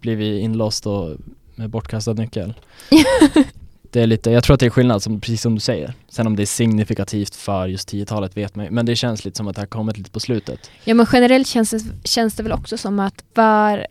blivit 0.00 0.42
inlåst 0.42 0.86
och 0.86 1.16
med 1.54 1.70
bortkastad 1.70 2.12
nyckel. 2.12 2.54
det 3.90 4.00
är 4.00 4.06
lite, 4.06 4.30
jag 4.30 4.44
tror 4.44 4.54
att 4.54 4.60
det 4.60 4.66
är 4.66 4.70
skillnad, 4.70 5.02
som, 5.02 5.20
precis 5.20 5.42
som 5.42 5.54
du 5.54 5.60
säger. 5.60 5.94
Sen 6.08 6.26
om 6.26 6.36
det 6.36 6.42
är 6.42 6.46
signifikativt 6.46 7.34
för 7.34 7.66
just 7.66 7.92
10-talet 7.92 8.36
vet 8.36 8.54
man. 8.54 8.66
Men 8.70 8.86
det 8.86 8.96
känns 8.96 9.24
lite 9.24 9.36
som 9.36 9.48
att 9.48 9.56
det 9.56 9.62
har 9.62 9.66
kommit 9.66 9.98
lite 9.98 10.10
på 10.10 10.20
slutet. 10.20 10.70
ja, 10.84 10.94
men 10.94 11.06
generellt 11.12 11.46
känns 11.46 11.70
det, 11.70 12.08
känns 12.08 12.34
det 12.34 12.42
väl 12.42 12.52
också 12.52 12.78
som 12.78 13.00
att 13.00 13.24
för 13.34 13.86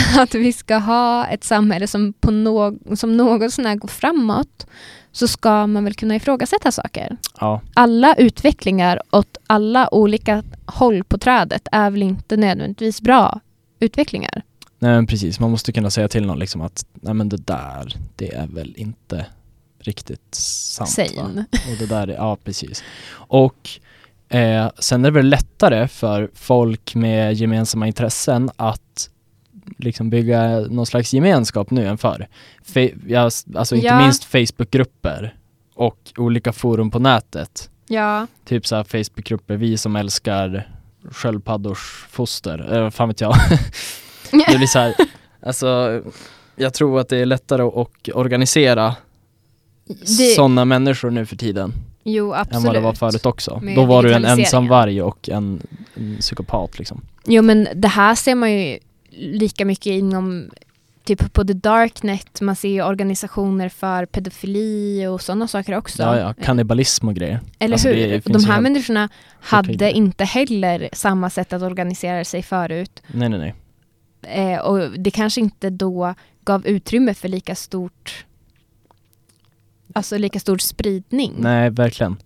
att 0.18 0.34
vi 0.34 0.52
ska 0.52 0.76
ha 0.76 1.26
ett 1.26 1.44
samhälle 1.44 1.86
som, 1.86 2.12
på 2.12 2.30
no, 2.30 2.78
som 2.96 3.16
något 3.16 3.52
sånär 3.52 3.74
går 3.74 3.88
framåt 3.88 4.66
så 5.12 5.28
ska 5.28 5.66
man 5.66 5.84
väl 5.84 5.94
kunna 5.94 6.16
ifrågasätta 6.16 6.72
saker. 6.72 7.16
Ja, 7.40 7.60
alla 7.74 8.14
utvecklingar 8.14 9.02
åt 9.10 9.36
alla 9.46 9.94
olika 9.94 10.42
håll 10.66 11.04
på 11.04 11.18
trädet 11.18 11.68
är 11.72 11.90
väl 11.90 12.02
inte 12.02 12.36
nödvändigtvis 12.36 13.00
bra 13.00 13.40
utvecklingar. 13.80 14.42
nej 14.78 14.90
men 14.90 15.06
precis. 15.06 15.40
Man 15.40 15.50
måste 15.50 15.72
kunna 15.72 15.90
säga 15.90 16.08
till 16.08 16.26
någon 16.26 16.38
liksom 16.38 16.60
att 16.60 16.86
nej 16.92 17.14
men 17.14 17.28
det 17.28 17.46
där, 17.46 17.96
det 18.16 18.34
är 18.34 18.46
väl 18.46 18.74
inte 18.76 19.26
riktigt 19.78 20.34
sant? 20.34 20.90
Sane. 20.90 21.44
Och 21.70 21.76
det 21.78 21.86
där 21.86 22.08
är, 22.08 22.14
ja 22.14 22.36
precis. 22.44 22.84
Och 23.12 23.70
eh, 24.28 24.70
sen 24.78 25.04
är 25.04 25.10
det 25.10 25.14
väl 25.14 25.28
lättare 25.28 25.88
för 25.88 26.30
folk 26.34 26.94
med 26.94 27.34
gemensamma 27.34 27.86
intressen 27.86 28.50
att 28.56 29.10
liksom 29.78 30.10
bygga 30.10 30.60
någon 30.60 30.86
slags 30.86 31.14
gemenskap 31.14 31.70
nu 31.70 31.86
än 31.86 31.98
förr. 31.98 32.28
Fe- 32.66 33.00
ja, 33.06 33.30
alltså 33.58 33.74
inte 33.74 33.86
Ja. 33.86 34.00
minst 34.02 34.24
Facebookgrupper 34.24 35.34
och 35.74 35.98
olika 36.16 36.52
forum 36.52 36.90
på 36.90 36.98
nätet. 36.98 37.70
Ja. 37.88 38.26
Typ 38.44 38.66
så 38.66 38.76
här 38.76 38.84
Facebookgrupper, 38.84 39.56
vi 39.56 39.76
som 39.76 39.96
älskar 39.96 40.68
sköldpaddors 41.10 42.06
foster, 42.10 42.58
eller 42.58 42.90
fan 42.90 43.08
vet 43.08 43.20
jag. 43.20 43.34
det 44.30 44.56
blir 44.56 44.66
så 44.66 44.78
här, 44.78 44.94
alltså 45.42 46.00
jag 46.56 46.74
tror 46.74 47.00
att 47.00 47.08
det 47.08 47.16
är 47.16 47.26
lättare 47.26 47.62
att 47.62 48.08
organisera 48.14 48.94
Det, 49.86 50.34
sådana 50.36 50.64
människor 50.64 51.10
nu 51.10 51.26
för 51.26 51.36
tiden 51.36 51.72
jo, 52.04 52.32
absolut. 52.34 52.56
än 52.56 52.62
vad 52.62 52.74
det 52.74 52.80
var 52.80 52.92
förut 52.92 53.26
också. 53.26 53.60
Med 53.62 53.76
Då 53.76 53.84
var 53.84 54.02
du 54.02 54.14
en 54.14 54.24
ensam 54.24 54.68
varg 54.68 55.02
och 55.02 55.28
en, 55.28 55.60
en 55.94 56.16
psykopat 56.20 56.78
liksom. 56.78 57.00
Jo, 57.24 57.42
men 57.42 57.68
det 57.74 57.88
här 57.88 58.14
ser 58.14 58.34
man 58.34 58.52
ju 58.52 58.78
lika 59.16 59.64
mycket 59.64 59.86
inom 59.86 60.50
typ 61.04 61.32
på 61.32 61.44
the 61.44 61.52
darknet. 61.52 62.40
Man 62.40 62.56
ser 62.56 62.84
organisationer 62.86 63.68
för 63.68 64.06
pedofili 64.06 65.06
och 65.06 65.20
sådana 65.22 65.48
saker 65.48 65.76
också. 65.76 66.02
Ja, 66.02 66.18
ja, 66.18 66.34
kannibalism 66.34 67.08
och 67.08 67.14
grejer. 67.14 67.40
Eller 67.58 67.74
Alltså, 67.74 67.88
det 67.88 67.94
hur? 67.94 68.20
finns 68.20 68.24
De 68.24 68.42
ju 68.42 68.52
här 68.52 68.60
människorna 68.60 69.08
hade 69.40 69.92
inte 69.92 70.24
heller 70.24 70.88
samma 70.92 71.30
sätt 71.30 71.52
att 71.52 71.62
organisera 71.62 72.24
sig 72.24 72.42
förut. 72.42 73.02
Nej, 73.06 73.28
nej, 73.28 73.38
nej. 73.38 73.54
Eh, 74.22 74.60
och 74.60 74.90
det 75.00 75.10
kanske 75.10 75.40
inte 75.40 75.70
då 75.70 76.14
gav 76.44 76.66
utrymme 76.66 77.14
för 77.14 77.28
lika 77.28 77.54
stort 77.54 78.24
Alltså 79.94 80.18
lika 80.18 80.40
stor 80.40 80.58
spridning. 80.58 81.34
Nej, 81.38 81.70
verkligen. 81.70 82.16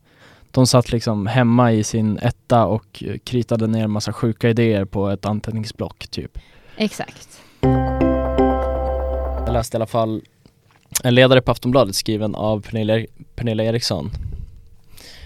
De 0.50 0.66
satt 0.66 0.92
liksom 0.92 1.26
hemma 1.26 1.72
i 1.72 1.84
sin 1.84 2.18
etta 2.18 2.64
och 2.66 3.02
kritade 3.24 3.66
ner 3.66 3.86
massa 3.86 4.12
sjuka 4.12 4.50
idéer 4.50 4.84
på 4.84 5.08
ett 5.10 5.26
anteckningsblock 5.26 6.06
typ. 6.08 6.38
Exakt. 6.76 7.40
Jag 9.46 9.52
läste 9.52 9.76
i 9.76 9.78
alla 9.78 9.86
fall 9.86 10.22
en 11.04 11.14
ledare 11.14 11.42
på 11.42 11.50
Aftonbladet 11.50 11.96
skriven 11.96 12.34
av 12.34 12.60
Pernilla, 12.60 13.06
Pernilla 13.34 13.64
Eriksson. 13.64 14.10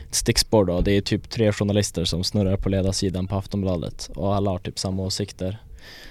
Ett 0.09 0.15
stickspår 0.15 0.65
då, 0.65 0.81
det 0.81 0.93
är 0.93 1.01
typ 1.01 1.31
tre 1.31 1.53
journalister 1.53 2.05
som 2.05 2.25
snurrar 2.25 2.57
på 2.57 2.69
ledarsidan 2.69 3.27
på 3.27 3.37
Aftonbladet 3.37 4.11
och 4.15 4.35
alla 4.35 4.51
har 4.51 4.59
typ 4.59 4.79
samma 4.79 5.03
åsikter. 5.03 5.59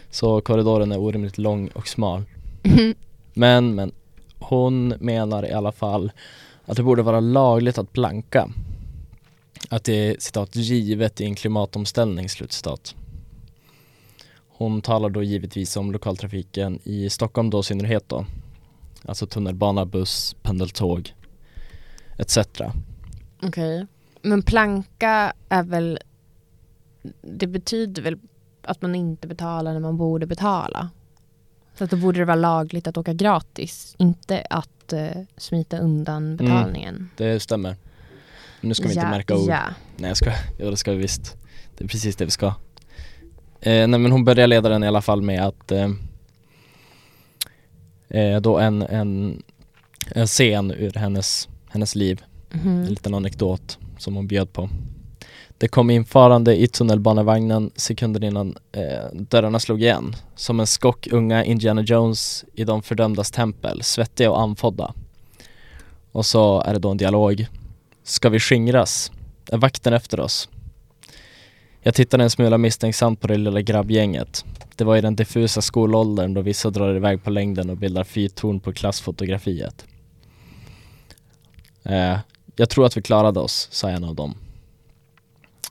Så 0.09 0.41
korridoren 0.41 0.91
är 0.91 0.99
orimligt 0.99 1.37
lång 1.37 1.67
och 1.67 1.87
smal. 1.87 2.23
Men, 3.33 3.75
men 3.75 3.91
hon 4.39 4.87
menar 4.87 5.45
i 5.45 5.51
alla 5.51 5.71
fall 5.71 6.11
att 6.65 6.77
det 6.77 6.83
borde 6.83 7.01
vara 7.01 7.19
lagligt 7.19 7.77
att 7.77 7.93
planka. 7.93 8.49
Att 9.69 9.83
det 9.83 9.93
är 9.93 10.15
citat 10.19 10.55
givet 10.55 11.21
i 11.21 11.25
en 11.25 11.35
klimatomställning, 11.35 12.29
slutcitat. 12.29 12.95
Hon 14.59 14.81
talar 14.81 15.09
då 15.09 15.23
givetvis 15.23 15.77
om 15.77 15.91
lokaltrafiken 15.91 16.79
i 16.83 17.09
Stockholm 17.09 17.49
då 17.49 17.59
i 17.59 17.63
synnerhet 17.63 18.09
då. 18.09 18.25
Alltså 19.05 19.27
tunnelbana, 19.27 19.85
buss, 19.85 20.35
pendeltåg 20.41 21.13
etc. 22.17 22.37
Okej. 23.41 23.87
Men 24.21 24.41
planka 24.43 25.33
är 25.49 25.63
väl... 25.63 25.99
Det 27.21 27.47
betyder 27.47 28.01
väl 28.01 28.19
att 28.61 28.81
man 28.81 28.95
inte 28.95 29.27
betalar 29.27 29.73
när 29.73 29.79
man 29.79 29.97
borde 29.97 30.25
betala? 30.25 30.89
Så 31.75 31.83
att 31.83 31.89
då 31.89 31.97
borde 31.97 32.19
det 32.19 32.25
vara 32.25 32.35
lagligt 32.35 32.87
att 32.87 32.97
åka 32.97 33.13
gratis, 33.13 33.95
inte 33.97 34.45
att 34.49 34.93
eh, 34.93 35.21
smita 35.37 35.77
undan 35.77 36.37
betalningen. 36.37 37.09
Det 37.17 37.39
stämmer. 37.39 37.75
Men 38.61 38.67
nu 38.69 38.73
ska 38.73 38.83
vi 38.83 38.93
inte 38.93 39.05
ja, 39.05 39.09
märka 39.09 39.35
ord. 39.35 39.49
Ja. 39.49 39.63
Nej 39.97 40.07
jag 40.09 40.17
ska, 40.17 40.31
ja 40.59 40.69
det 40.69 40.77
ska 40.77 40.91
vi 40.91 40.97
visst. 40.97 41.37
Det 41.77 41.83
är 41.83 41.87
precis 41.87 42.15
det 42.15 42.25
vi 42.25 42.31
ska. 42.31 42.53
Eh, 43.61 43.87
nej 43.87 43.99
men 43.99 44.11
hon 44.11 44.23
börjar 44.25 44.47
ledaren 44.47 44.83
i 44.83 44.87
alla 44.87 45.01
fall 45.01 45.21
med 45.21 45.45
att 45.45 45.71
eh, 45.71 45.89
eh, 48.09 48.41
då 48.41 48.57
en, 48.59 48.81
en, 48.81 49.43
en 50.15 50.27
scen 50.27 50.71
ur 50.71 50.93
hennes, 50.93 51.49
hennes 51.69 51.95
liv, 51.95 52.21
Mhm. 52.53 52.67
en 52.69 52.85
liten 52.85 53.13
anekdot 53.13 53.77
som 53.97 54.15
hon 54.15 54.27
bjöd 54.27 54.53
på. 54.53 54.69
Det 55.57 55.67
kom 55.67 55.89
infarande 55.89 56.61
i 56.61 56.67
tunnelbanevagnen 56.67 57.71
sekunder 57.75 58.23
innan 58.23 58.55
eh, 58.71 59.05
dörrarna 59.13 59.59
slog 59.59 59.81
igen. 59.81 60.15
Som 60.35 60.59
en 60.59 60.67
skock 60.67 61.07
unga 61.11 61.43
Indiana 61.45 61.81
Jones 61.81 62.45
i 62.53 62.63
de 62.63 62.81
fördömdas 62.83 63.31
tempel, 63.31 63.83
svettiga 63.83 64.31
och 64.31 64.41
andfådda. 64.41 64.93
Och 66.11 66.25
så 66.25 66.61
är 66.61 66.73
det 66.73 66.79
då 66.79 66.89
en 66.91 66.97
dialog. 66.97 67.47
Ska 68.03 68.29
vi 68.29 68.39
skingras? 68.39 69.11
Är 69.51 69.57
vakten 69.57 69.93
efter 69.93 70.19
oss? 70.19 70.49
Jag 71.81 71.95
tittade 71.95 72.23
en 72.23 72.29
smula 72.29 72.57
misstänksamt 72.57 73.21
på 73.21 73.27
det 73.27 73.37
lilla 73.37 73.61
grabbgänget. 73.61 74.45
Det 74.75 74.83
var 74.83 74.97
i 74.97 75.01
den 75.01 75.15
diffusa 75.15 75.61
skolåldern 75.61 76.33
då 76.33 76.41
vissa 76.41 76.69
drar 76.69 76.95
iväg 76.95 77.23
på 77.23 77.29
längden 77.29 77.69
och 77.69 77.77
bildar 77.77 78.03
fyrtorn 78.03 78.59
på 78.59 78.73
klassfotografiet. 78.73 79.85
Eh, 81.83 82.17
jag 82.55 82.69
tror 82.69 82.85
att 82.85 82.97
vi 82.97 83.01
klarade 83.01 83.39
oss, 83.39 83.67
sa 83.71 83.89
en 83.89 84.03
av 84.03 84.15
dem. 84.15 84.35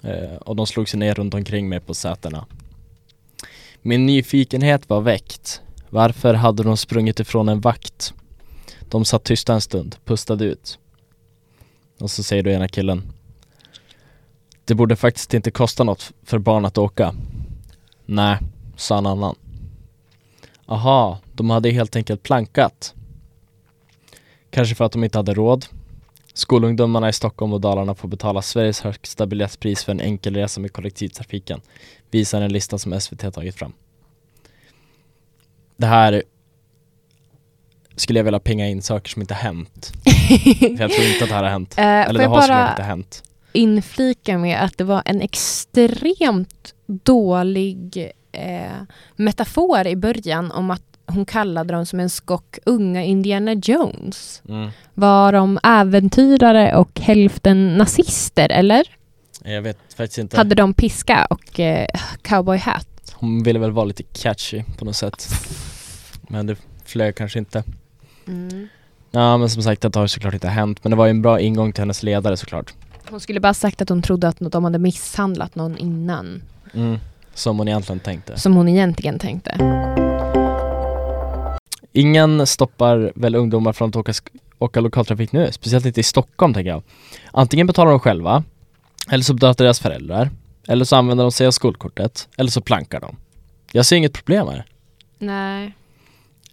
Eh, 0.02 0.36
och 0.36 0.56
de 0.56 0.66
slog 0.66 0.88
sig 0.88 1.00
ner 1.00 1.14
runt 1.14 1.34
omkring 1.34 1.68
mig 1.68 1.80
på 1.80 1.94
sätena. 1.94 2.46
Min 3.82 4.06
nyfikenhet 4.06 4.88
var 4.88 5.00
väckt. 5.00 5.62
Varför 5.90 6.34
hade 6.34 6.62
de 6.62 6.76
sprungit 6.76 7.20
ifrån 7.20 7.48
en 7.48 7.60
vakt? 7.60 8.14
De 8.88 9.04
satt 9.04 9.24
tysta 9.24 9.54
en 9.54 9.60
stund, 9.60 9.96
pustade 10.04 10.44
ut. 10.44 10.78
Och 12.00 12.10
så 12.10 12.22
säger 12.22 12.42
då 12.42 12.50
ena 12.50 12.68
killen 12.68 13.12
det 14.68 14.74
borde 14.74 14.96
faktiskt 14.96 15.34
inte 15.34 15.50
kosta 15.50 15.84
något 15.84 16.12
för 16.22 16.38
barn 16.38 16.64
att 16.64 16.78
åka. 16.78 17.14
Nej, 18.06 18.38
sa 18.76 18.98
en 18.98 19.06
annan. 19.06 19.36
Aha, 20.66 21.18
de 21.32 21.50
hade 21.50 21.70
helt 21.70 21.96
enkelt 21.96 22.22
plankat. 22.22 22.94
Kanske 24.50 24.74
för 24.74 24.84
att 24.84 24.92
de 24.92 25.04
inte 25.04 25.18
hade 25.18 25.34
råd. 25.34 25.66
Skolungdomarna 26.32 27.08
i 27.08 27.12
Stockholm 27.12 27.52
och 27.52 27.60
Dalarna 27.60 27.94
får 27.94 28.08
betala 28.08 28.42
Sveriges 28.42 28.80
högsta 28.80 29.26
biljettpris 29.26 29.84
för 29.84 29.92
en 29.92 30.00
enkel 30.00 30.34
resa 30.34 30.60
med 30.60 30.72
kollektivtrafiken. 30.72 31.60
Visar 32.10 32.40
en 32.40 32.52
lista 32.52 32.78
som 32.78 33.00
SVT 33.00 33.34
tagit 33.34 33.54
fram. 33.54 33.72
Det 35.76 35.86
här 35.86 36.22
skulle 37.96 38.18
jag 38.18 38.24
vilja 38.24 38.40
pinga 38.40 38.68
in 38.68 38.82
saker 38.82 39.10
som 39.10 39.22
inte 39.22 39.34
hänt. 39.34 39.92
För 40.58 40.80
jag 40.80 40.90
tror 40.90 41.06
inte 41.06 41.24
att 41.24 41.28
det 41.30 41.34
här 41.34 41.42
har 41.42 41.50
hänt. 41.50 41.74
Eh, 41.78 41.84
Eller 41.84 42.20
det 42.20 42.26
har 42.26 42.40
såklart 42.40 42.58
bara 42.58 42.70
inte 42.70 42.82
hänt. 42.82 43.22
Inflika 43.58 44.38
med 44.38 44.64
att 44.64 44.78
det 44.78 44.84
var 44.84 45.02
en 45.04 45.20
extremt 45.20 46.74
dålig 46.86 48.10
eh, 48.32 48.82
metafor 49.16 49.86
i 49.86 49.96
början 49.96 50.52
om 50.52 50.70
att 50.70 50.82
hon 51.06 51.24
kallade 51.26 51.74
dem 51.74 51.86
som 51.86 52.00
en 52.00 52.10
skock 52.10 52.58
unga 52.66 53.04
Indiana 53.04 53.54
Jones. 53.54 54.42
Mm. 54.48 54.70
Var 54.94 55.32
de 55.32 55.58
äventyrare 55.62 56.76
och 56.76 57.00
hälften 57.00 57.76
nazister, 57.76 58.52
eller? 58.52 58.86
Jag 59.44 59.62
vet 59.62 59.78
faktiskt 59.96 60.18
inte. 60.18 60.36
Hade 60.36 60.54
de 60.54 60.74
piska 60.74 61.26
och 61.30 61.60
eh, 61.60 61.86
cowboyhatt? 62.22 63.14
Hon 63.14 63.42
ville 63.42 63.58
väl 63.58 63.70
vara 63.70 63.84
lite 63.84 64.02
catchy 64.02 64.62
på 64.78 64.84
något 64.84 64.96
sätt. 64.96 65.28
Men 66.28 66.46
det 66.46 66.56
flög 66.84 67.14
kanske 67.14 67.38
inte. 67.38 67.64
Mm. 68.26 68.68
Ja 69.10 69.36
men 69.36 69.50
som 69.50 69.62
sagt, 69.62 69.82
det 69.82 69.96
har 69.96 70.02
ju 70.02 70.08
såklart 70.08 70.34
inte 70.34 70.48
hänt. 70.48 70.84
Men 70.84 70.90
det 70.90 70.96
var 70.96 71.06
ju 71.06 71.10
en 71.10 71.22
bra 71.22 71.40
ingång 71.40 71.72
till 71.72 71.82
hennes 71.82 72.02
ledare 72.02 72.36
såklart. 72.36 72.74
Hon 73.10 73.20
skulle 73.20 73.40
bara 73.40 73.54
sagt 73.54 73.82
att 73.82 73.88
hon 73.88 74.02
trodde 74.02 74.28
att 74.28 74.36
de 74.38 74.64
hade 74.64 74.78
misshandlat 74.78 75.54
någon 75.54 75.78
innan. 75.78 76.42
Mm. 76.74 76.98
Som 77.34 77.58
hon 77.58 77.68
egentligen 77.68 78.00
tänkte. 78.00 78.38
Som 78.38 78.56
hon 78.56 78.68
egentligen 78.68 79.18
tänkte. 79.18 79.58
Ingen 81.92 82.46
stoppar 82.46 83.12
väl 83.14 83.34
ungdomar 83.34 83.72
från 83.72 83.88
att 83.88 83.96
åka, 83.96 84.12
åka 84.58 84.80
lokaltrafik 84.80 85.32
nu, 85.32 85.52
speciellt 85.52 85.86
inte 85.86 86.00
i 86.00 86.02
Stockholm 86.02 86.54
tänker 86.54 86.70
jag. 86.70 86.82
Antingen 87.32 87.66
betalar 87.66 87.90
de 87.90 88.00
själva, 88.00 88.44
eller 89.10 89.24
så 89.24 89.34
betalar 89.34 89.54
deras 89.54 89.80
föräldrar, 89.80 90.30
eller 90.68 90.84
så 90.84 90.96
använder 90.96 91.24
de 91.24 91.32
sig 91.32 91.46
av 91.46 91.50
skolkortet, 91.50 92.28
eller 92.36 92.50
så 92.50 92.60
plankar 92.60 93.00
de. 93.00 93.16
Jag 93.72 93.86
ser 93.86 93.96
inget 93.96 94.12
problem 94.12 94.48
här. 94.48 94.64
Nej. 95.18 95.74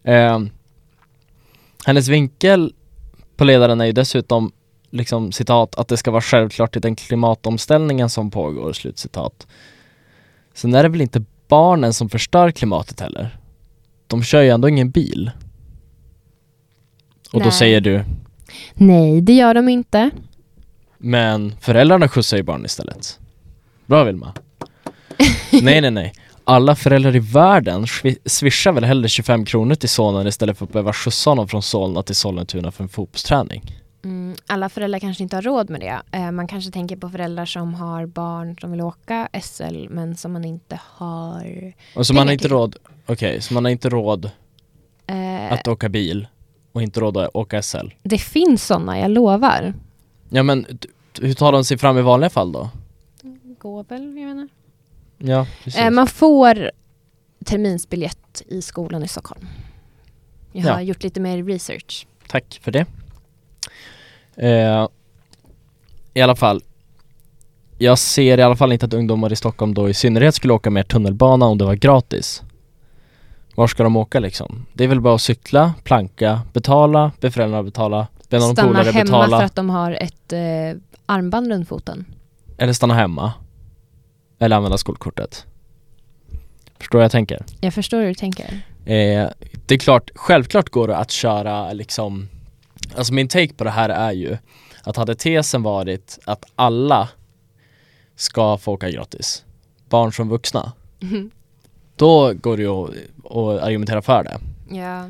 Eh, 0.03 0.39
hennes 1.85 2.07
vinkel 2.07 2.73
på 3.35 3.43
ledaren 3.43 3.81
är 3.81 3.85
ju 3.85 3.91
dessutom 3.91 4.51
liksom 4.95 5.31
citat 5.31 5.75
att 5.75 5.87
det 5.87 5.97
ska 5.97 6.11
vara 6.11 6.21
självklart 6.21 6.75
i 6.75 6.79
den 6.79 6.95
klimatomställningen 6.95 8.09
som 8.09 8.31
pågår, 8.31 8.73
slutcitat. 8.73 9.47
Sen 10.53 10.73
är 10.75 10.83
det 10.83 10.89
väl 10.89 11.01
inte 11.01 11.23
barnen 11.47 11.93
som 11.93 12.09
förstör 12.09 12.51
klimatet 12.51 12.99
heller. 12.99 13.37
De 14.07 14.23
kör 14.23 14.41
ju 14.41 14.49
ändå 14.49 14.69
ingen 14.69 14.89
bil. 14.91 15.31
Och 17.33 17.39
då 17.39 17.45
Nej. 17.45 17.51
säger 17.51 17.81
du, 17.81 18.03
Nej, 18.73 19.21
det 19.21 19.33
gör 19.33 19.53
de 19.53 19.69
inte. 19.69 20.09
men 20.97 21.53
föräldrarna 21.61 22.07
skjutsar 22.07 22.37
ju 22.37 22.43
barn 22.43 22.65
istället. 22.65 23.19
Bra 23.85 24.03
Vilma. 24.03 24.33
nej 25.51 25.81
nej 25.81 25.91
nej. 25.91 26.13
Alla 26.43 26.75
föräldrar 26.75 27.15
i 27.15 27.19
världen 27.19 27.85
swi- 27.85 28.17
swishar 28.25 28.71
väl 28.71 28.83
hellre 28.83 29.09
25 29.09 29.45
kronor 29.45 29.75
till 29.75 29.89
sonen 29.89 30.27
istället 30.27 30.57
för 30.57 30.65
att 30.65 30.71
behöva 30.71 30.93
skjutsa 30.93 31.29
honom 31.29 31.47
från 31.47 31.61
Solna 31.61 32.03
till 32.03 32.15
Sollentuna 32.15 32.71
för 32.71 32.83
en 32.83 32.89
fotbollsträning. 32.89 33.63
Mm, 34.05 34.35
alla 34.47 34.69
föräldrar 34.69 34.99
kanske 34.99 35.23
inte 35.23 35.35
har 35.37 35.41
råd 35.41 35.69
med 35.69 35.79
det. 35.81 36.01
Eh, 36.11 36.31
man 36.31 36.47
kanske 36.47 36.71
tänker 36.71 36.95
på 36.95 37.09
föräldrar 37.09 37.45
som 37.45 37.73
har 37.73 38.05
barn 38.05 38.57
som 38.61 38.71
vill 38.71 38.81
åka 38.81 39.29
SL 39.41 39.87
men 39.89 40.15
som 40.17 40.33
man 40.33 40.45
inte 40.45 40.79
har 40.83 41.73
Och 41.95 42.07
så 42.07 42.13
man 42.13 42.27
har 42.27 42.33
inte 42.33 42.41
till. 42.41 42.51
råd, 42.51 42.75
okej, 43.05 43.41
så 43.41 43.53
man 43.53 43.65
har 43.65 43.71
inte 43.71 43.89
råd 43.89 44.31
eh, 45.07 45.51
att 45.53 45.67
åka 45.67 45.89
bil 45.89 46.27
och 46.71 46.81
inte 46.83 46.99
råd 46.99 47.17
att 47.17 47.29
åka 47.35 47.61
SL. 47.61 47.87
Det 48.03 48.17
finns 48.17 48.65
sådana, 48.65 48.99
jag 48.99 49.11
lovar. 49.11 49.73
Ja 50.29 50.43
men 50.43 50.65
hur 51.21 51.33
tar 51.33 51.51
de 51.51 51.63
sig 51.63 51.77
fram 51.77 51.97
i 51.97 52.01
vanliga 52.01 52.29
fall 52.29 52.51
då? 52.51 52.69
Går 53.59 53.83
väl, 53.83 54.03
jag 54.17 54.27
menar. 54.27 54.47
Ja, 55.17 55.47
precis. 55.63 55.81
Eh, 55.81 55.91
man 55.91 56.07
får 56.07 56.71
terminsbiljett 57.45 58.41
i 58.47 58.61
skolan 58.61 59.03
i 59.03 59.07
Stockholm. 59.07 59.47
Jag 60.51 60.63
har 60.63 60.69
Ja. 60.69 60.81
gjort 60.81 61.03
lite 61.03 61.19
mer 61.19 61.43
research. 61.43 62.07
Tack 62.27 62.59
för 62.61 62.71
det. 62.71 62.85
Eh, 64.37 64.87
I 66.13 66.21
alla 66.21 66.35
fall, 66.35 66.61
jag 67.77 67.97
ser 67.99 68.37
i 68.37 68.41
alla 68.41 68.55
fall 68.55 68.71
inte 68.71 68.85
att 68.85 68.93
ungdomar 68.93 69.33
i 69.33 69.35
Stockholm 69.35 69.73
då 69.73 69.89
i 69.89 69.93
synnerhet 69.93 70.35
skulle 70.35 70.53
åka 70.53 70.69
mer 70.69 70.83
tunnelbana 70.83 71.45
om 71.45 71.57
det 71.57 71.65
var 71.65 71.75
gratis. 71.75 72.43
Var 73.55 73.67
ska 73.67 73.83
de 73.83 73.95
åka 73.95 74.19
liksom? 74.19 74.65
Det 74.73 74.83
är 74.83 74.87
väl 74.87 75.01
bara 75.01 75.15
att 75.15 75.21
cykla, 75.21 75.73
planka, 75.83 76.41
betala, 76.53 77.11
be 77.21 77.31
föräldrarna 77.31 77.63
betala, 77.63 78.07
be 78.29 78.39
någon 78.39 78.53
Stanna 78.53 78.67
polare 78.67 78.91
hemma 78.91 79.03
betala, 79.03 79.37
för 79.37 79.45
att 79.45 79.55
de 79.55 79.69
har 79.69 79.91
ett 79.91 80.33
eh, 80.33 80.39
armband 81.05 81.47
runt 81.47 81.67
foten. 81.67 82.05
eller 82.57 82.73
stanna 82.73 82.93
hemma. 82.93 83.33
Eller 84.39 84.55
använda 84.55 84.77
skolkortet. 84.77 85.45
Förstår 86.79 87.01
jag 87.01 87.11
tänker? 87.11 87.45
Jag 87.61 87.73
förstår 87.73 87.99
hur 87.99 88.07
du 88.07 88.13
tänker. 88.13 88.61
Eh, 88.85 89.27
det 89.65 89.75
är 89.75 89.77
klart, 89.77 90.11
självklart 90.15 90.69
går 90.69 90.87
det 90.87 90.97
att 90.97 91.11
köra 91.11 91.73
liksom 91.73 92.29
Alltså 92.97 93.13
min 93.13 93.27
take 93.27 93.53
på 93.53 93.63
det 93.63 93.69
här 93.69 93.89
är 93.89 94.11
ju 94.11 94.37
Att 94.83 94.97
hade 94.97 95.15
tesen 95.15 95.63
varit 95.63 96.19
att 96.25 96.45
alla 96.55 97.09
ska 98.15 98.57
få 98.57 98.73
åka 98.73 98.89
gratis, 98.89 99.45
barn 99.89 100.13
som 100.13 100.29
vuxna, 100.29 100.71
då 101.95 102.33
går 102.33 102.57
det 102.57 102.63
ju 102.63 102.69
att, 102.69 102.89
att 103.25 103.63
argumentera 103.63 104.01
för 104.01 104.23
det. 104.23 104.39
Ja. 104.75 105.09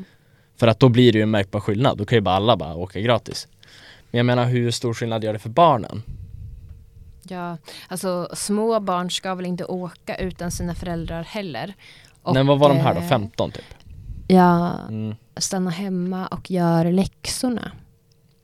För 0.56 0.66
att 0.66 0.80
då 0.80 0.88
blir 0.88 1.12
det 1.12 1.18
ju 1.18 1.22
en 1.22 1.30
märkbar 1.30 1.60
skillnad, 1.60 1.98
då 1.98 2.04
kan 2.04 2.16
ju 2.16 2.20
bara 2.20 2.36
alla 2.36 2.56
bara 2.56 2.74
åka 2.74 3.00
gratis. 3.00 3.48
Men 4.10 4.18
jag 4.18 4.26
menar 4.26 4.44
hur 4.44 4.70
stor 4.70 4.94
skillnad 4.94 5.24
gör 5.24 5.32
det 5.32 5.38
för 5.38 5.48
barnen? 5.50 6.02
ja, 7.28 7.56
alltså 7.88 8.28
små 8.34 8.80
barn 8.80 9.10
ska 9.10 9.34
väl 9.34 9.46
inte 9.46 9.64
åka 9.64 10.16
utan 10.16 10.50
sina 10.50 10.74
föräldrar 10.74 11.22
heller. 11.22 11.74
Och, 12.22 12.34
Nej 12.34 12.44
vad 12.44 12.58
var 12.58 12.68
de 12.68 12.78
här 12.78 12.94
då? 12.94 13.00
eh, 13.00 13.08
15 13.08 13.50
typ? 13.50 13.64
Ja, 14.28 14.72
Mm. 14.88 15.14
Stanna 15.36 15.70
hemma 15.70 16.26
och 16.26 16.50
gör 16.50 16.84
läxorna. 16.92 17.72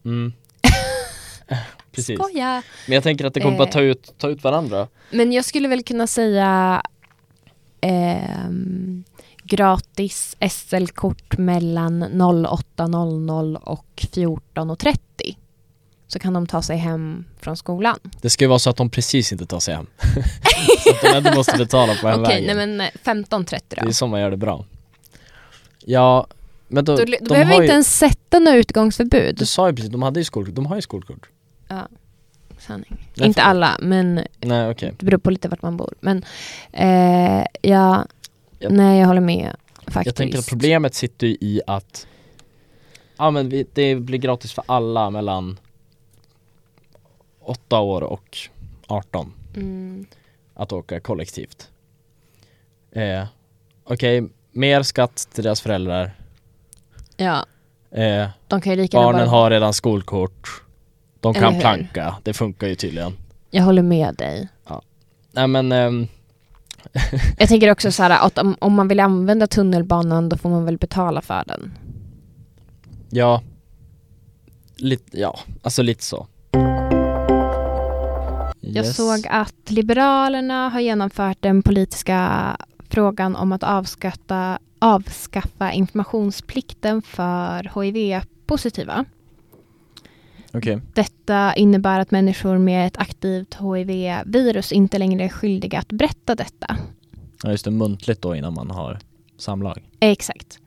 Mm. 0.04 0.32
Precis. 1.92 2.18
Skoja! 2.18 2.62
Men 2.86 2.94
jag 2.94 3.02
tänker 3.02 3.24
att 3.24 3.34
det 3.34 3.40
kommer 3.40 3.58
bara 3.58 3.68
Eh. 3.68 3.72
ta 3.72 3.80
ut, 3.80 4.14
ta 4.18 4.28
ut 4.28 4.44
varandra. 4.44 4.88
Men 5.10 5.32
jag 5.32 5.44
skulle 5.44 5.68
väl 5.68 5.82
kunna 5.82 6.06
säga 6.06 6.82
ehm, 7.80 9.04
gratis 9.44 10.36
SL-kort 10.50 11.38
mellan 11.38 12.04
08.00 12.04 13.56
och 13.56 13.86
14.30. 13.96 14.96
Så 16.08 16.18
kan 16.18 16.32
de 16.32 16.46
ta 16.46 16.62
sig 16.62 16.76
hem 16.76 17.24
från 17.40 17.56
skolan. 17.56 17.98
Det 18.20 18.30
ska 18.30 18.44
ju 18.44 18.48
vara 18.48 18.58
så 18.58 18.70
att 18.70 18.76
de 18.76 18.90
precis 18.90 19.32
inte 19.32 19.46
tar 19.46 19.60
sig 19.60 19.74
hem. 19.74 19.86
så 20.84 20.90
att 20.90 21.00
de 21.02 21.08
ändå 21.16 21.34
måste 21.34 21.58
betala 21.58 21.92
på 21.94 21.98
Okej, 22.08 22.12
hemvägen. 22.12 22.56
nej 22.56 22.66
men 22.66 22.80
eh, 22.80 22.90
15.30 23.04 23.60
Det 23.68 23.76
då. 23.82 23.88
är 23.88 23.92
så 23.92 24.06
man 24.06 24.20
gör 24.20 24.30
det 24.30 24.36
bra. 24.36 24.64
Ja, 25.84 26.26
men 26.72 26.84
då, 26.84 26.96
Då, 26.96 27.04
då 27.04 27.10
de 27.20 27.24
behöver 27.28 27.44
vi 27.44 27.54
har 27.54 27.62
inte 27.62 27.64
ju, 27.66 27.70
ens 27.72 27.98
sätta 27.98 28.38
några 28.38 28.56
utgångsförbud. 28.58 29.36
Du 29.38 29.46
sa 29.46 29.68
ju 29.68 29.74
precis, 29.76 29.90
de 29.90 30.02
hade 30.02 30.20
ju 30.20 30.24
skolkort, 30.24 30.54
de 30.54 30.66
har 30.66 30.76
ju 30.76 30.82
skolkort. 30.82 31.28
Sanning. 32.58 33.08
Nej, 33.14 33.26
Inte 33.26 33.40
för- 33.40 33.48
alla, 33.48 33.76
men 33.80 34.20
Nej 34.40 34.70
okej. 34.70 34.94
det 34.98 35.06
beror 35.06 35.18
på 35.18 35.30
lite 35.30 35.48
vart 35.48 35.62
man 35.62 35.76
bor. 35.76 35.94
Men 36.00 36.24
eh, 36.72 37.46
ja, 37.62 38.06
Ja. 38.58 38.68
nej 38.70 39.00
jag 39.00 39.06
håller 39.06 39.20
med 39.20 39.56
faktiskt. 39.86 40.06
Jag 40.06 40.14
tänker 40.14 40.38
att 40.38 40.48
problemet 40.48 40.94
sitter 40.94 41.26
ju 41.26 41.32
i 41.40 41.60
att 41.66 42.06
Ja 43.16 43.30
men 43.30 43.48
vi, 43.48 43.66
det 43.72 43.94
blir 43.94 44.18
gratis 44.18 44.52
för 44.52 44.64
alla 44.68 45.10
mellan 45.10 45.58
8 47.40 47.80
år 47.80 48.02
och 48.02 48.38
18 48.86 49.32
Mm. 49.56 50.06
att 50.54 50.72
åka 50.72 51.00
kollektivt. 51.00 51.70
Eh, 52.92 53.24
Okej, 53.84 54.28
mer 54.52 54.82
skatt 54.82 55.28
till 55.32 55.44
deras 55.44 55.60
föräldrar. 55.60 56.12
Ja, 57.22 57.46
Eh, 57.94 58.28
de 58.48 58.60
kan 58.60 58.72
ju 58.72 58.76
lika 58.82 58.96
barnen 58.96 59.26
bara... 59.26 59.30
har 59.30 59.50
redan 59.50 59.72
skolkort. 59.72 60.62
De 61.20 61.34
kan 61.34 61.60
planka, 61.60 62.14
det 62.22 62.32
funkar 62.32 62.66
ju 62.66 62.74
tydligen. 62.74 63.12
Jag 63.50 63.62
håller 63.62 63.82
med 63.82 64.14
dig. 64.14 64.48
Nej 65.32 65.46
men 65.46 65.72
ehm, 65.72 66.06
Jag 67.38 67.48
tänker 67.48 67.70
också 67.70 67.92
så 67.92 68.02
här 68.02 68.26
att 68.26 68.38
om, 68.38 68.56
om 68.58 68.74
man 68.74 68.88
vill 68.88 69.00
använda 69.00 69.46
tunnelbanan 69.46 70.28
då 70.28 70.36
får 70.36 70.50
man 70.50 70.64
väl 70.64 70.78
betala 70.78 71.20
för 71.22 71.44
den. 71.46 71.72
ja, 73.10 73.42
lite, 74.76 75.20
ja, 75.20 75.38
alltså 75.62 75.82
lite 75.82 76.04
så. 76.04 76.26
Jag 78.60 78.84
Yes. 78.84 78.96
såg 78.96 79.26
att 79.30 79.70
Liberalerna 79.70 80.68
har 80.68 80.80
genomfört 80.80 81.36
den 81.40 81.62
politiska 81.62 82.56
frågan 82.92 83.36
om 83.36 83.52
att 83.52 83.62
avskaffa, 83.62 84.58
avskaffa 84.78 85.72
informationsplikten 85.72 87.02
för 87.02 87.82
HIV-positiva. 87.82 89.04
Okej, 90.54 90.80
Detta 90.94 91.54
innebär 91.54 92.00
att 92.00 92.10
människor 92.10 92.58
med 92.58 92.86
ett 92.86 92.98
aktivt 92.98 93.54
HIV-virus 93.54 94.72
inte 94.72 94.98
längre 94.98 95.24
är 95.24 95.28
skyldiga 95.28 95.78
att 95.78 95.88
berätta 95.92 96.34
detta. 96.34 96.76
ja 97.42 97.50
just 97.50 97.64
det, 97.64 97.70
muntligt 97.70 98.22
då 98.22 98.36
innan 98.36 98.54
man 98.54 98.70
har 98.70 98.98
samlag. 99.36 99.82
Exakt. 100.00 100.58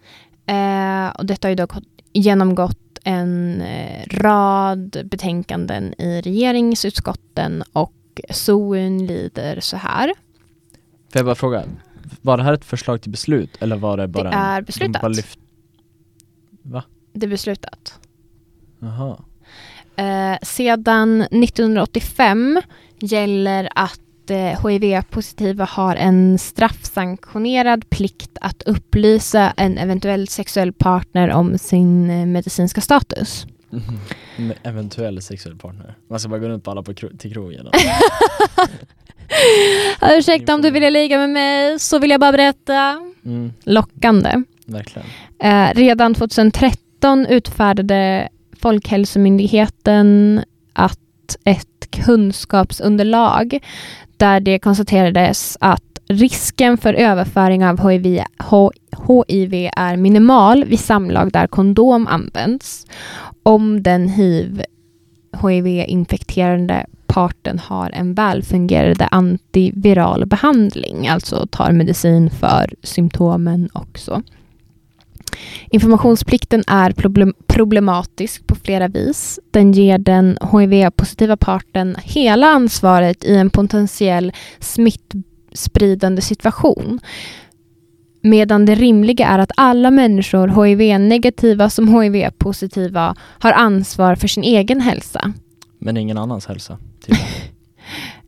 Eh, 0.45 1.07
och 1.07 1.25
detta 1.25 1.47
har 1.47 1.49
ju 1.49 1.55
dock 1.55 1.73
genomgått 2.13 2.99
en 3.03 3.61
eh, 3.61 4.05
rad 4.07 5.01
betänkanden 5.05 5.93
i 5.97 6.21
regeringsutskotten 6.21 7.63
och 7.73 8.21
SOUN 8.29 9.05
lider 9.05 9.59
så 9.59 9.77
här. 9.77 10.13
Får 11.11 11.19
jag 11.19 11.25
bara 11.25 11.35
fråga, 11.35 11.63
var 12.21 12.37
det 12.37 12.43
här 12.43 12.53
ett 12.53 12.65
förslag 12.65 13.01
till 13.01 13.11
beslut 13.11 13.49
eller 13.59 13.75
var 13.75 13.97
det 13.97 14.07
bara 14.07 14.23
det 14.23 14.29
en, 14.35 14.41
är 14.41 14.61
beslutat. 14.61 15.01
bara 15.01 15.07
lyft, 15.07 15.39
Va? 16.61 16.83
Det 17.13 17.25
är 17.25 17.29
beslutat. 17.29 17.99
Jaha, 18.79 19.17
Eh, 19.97 20.37
sedan 20.41 21.21
1985 21.21 22.61
gäller 22.99 23.69
att 23.75 24.29
eh, 24.29 24.67
HIV-positiva 24.67 25.65
har 25.65 25.95
en 25.95 26.37
straffsanktionerad 26.39 27.89
plikt 27.89 28.37
att 28.41 28.61
upplysa 28.63 29.51
en 29.57 29.77
eventuell 29.77 30.27
sexuell 30.27 30.73
partner 30.73 31.29
om 31.31 31.57
sin 31.57 32.09
eh, 32.09 32.25
medicinska 32.25 32.81
status. 32.81 33.45
Med 34.37 34.57
eventuell 34.63 35.21
sexuell 35.21 35.55
partner. 35.57 35.97
Man 36.09 36.19
ska 36.19 36.29
bara 36.29 36.39
gå 36.39 36.47
runt 36.49 36.63
på 36.63 36.71
alla 36.71 36.83
på 36.83 36.93
kro- 36.93 37.17
till 37.17 37.33
krogen. 37.33 37.67
Ursäkta 40.01 40.55
om 40.55 40.61
du 40.61 40.71
ville 40.71 40.89
ligga 40.89 41.17
med 41.17 41.29
mig, 41.29 41.79
så 41.79 41.99
vill 41.99 42.11
jag 42.11 42.19
bara 42.19 42.31
berätta. 42.31 42.97
Mm, 43.25 43.53
Lockande. 43.63 44.43
verkligen. 44.65 45.07
Eh, 45.43 45.73
redan 45.75 46.13
2013 46.13 47.25
utfärdade 47.25 48.29
Folkhälsomyndigheten 48.61 50.41
att 50.73 50.99
ett 51.43 51.91
kunskapsunderlag 51.91 53.59
där 54.17 54.39
det 54.39 54.59
konstaterades 54.59 55.57
att 55.59 55.81
risken 56.07 56.77
för 56.77 56.93
överföring 56.93 57.65
av 57.65 57.89
HIV, 57.89 58.23
HIV 59.07 59.69
är 59.75 59.97
minimal 59.97 60.65
vid 60.65 60.79
samlag 60.79 61.31
där 61.31 61.47
kondom 61.47 62.07
används 62.07 62.85
om 63.43 63.83
den 63.83 64.09
hiv 64.09 64.63
HIV-infekterade 65.41 66.85
parten 67.15 67.59
har 67.59 67.89
en 67.89 68.13
välfungerande 68.13 69.07
antiviral 69.07 70.25
behandling, 70.25 71.07
alltså 71.07 71.47
tar 71.51 71.71
medicin 71.71 72.29
för 72.29 72.73
symptomen 72.83 73.69
också. 73.73 74.21
Informationsplikten 75.69 76.63
är 76.67 76.93
problematisk 77.47 78.47
på 78.47 78.55
flera 78.55 78.87
vis. 78.87 79.39
Den 79.51 79.71
ger 79.71 79.97
den 79.97 80.37
HIV-positiva 80.51 81.37
parten 81.37 81.95
hela 82.03 82.47
ansvaret 82.47 83.23
i 83.23 83.35
en 83.35 83.49
potentiell 83.49 84.33
smittspridande 84.59 86.21
situation. 86.21 86.99
Medan 88.21 88.65
det 88.65 88.75
rimliga 88.75 89.27
är 89.27 89.39
att 89.39 89.51
alla 89.57 89.91
människor, 89.91 90.65
HIV-negativa 90.65 91.69
som 91.69 92.01
HIV-positiva, 92.01 93.15
har 93.39 93.51
ansvar 93.51 94.15
för 94.15 94.27
sin 94.27 94.43
egen 94.43 94.81
hälsa. 94.81 95.33
Men 95.79 95.97
ingen 95.97 96.17
annans 96.17 96.45
hälsa 96.45 96.77
tydligen. 97.05 97.31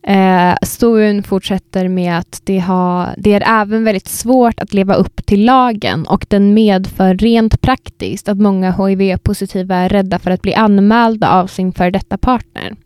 Eh, 0.02 0.54
SOUN 0.62 1.22
fortsätter 1.22 1.88
med 1.88 2.18
att 2.18 2.40
det, 2.44 2.58
har, 2.58 3.14
det 3.18 3.32
är 3.32 3.60
även 3.60 3.84
väldigt 3.84 4.08
svårt 4.08 4.60
att 4.60 4.74
leva 4.74 4.94
upp 4.94 5.26
till 5.26 5.44
lagen 5.44 6.06
och 6.06 6.26
den 6.28 6.54
medför 6.54 7.14
rent 7.14 7.60
praktiskt 7.60 8.28
att 8.28 8.38
många 8.38 8.72
HIV-positiva 8.72 9.76
är 9.76 9.88
rädda 9.88 10.18
för 10.18 10.30
att 10.30 10.42
bli 10.42 10.54
anmälda 10.54 11.30
av 11.30 11.46
sin 11.46 11.72
före 11.72 11.90
detta 11.90 12.18
partner. 12.18 12.76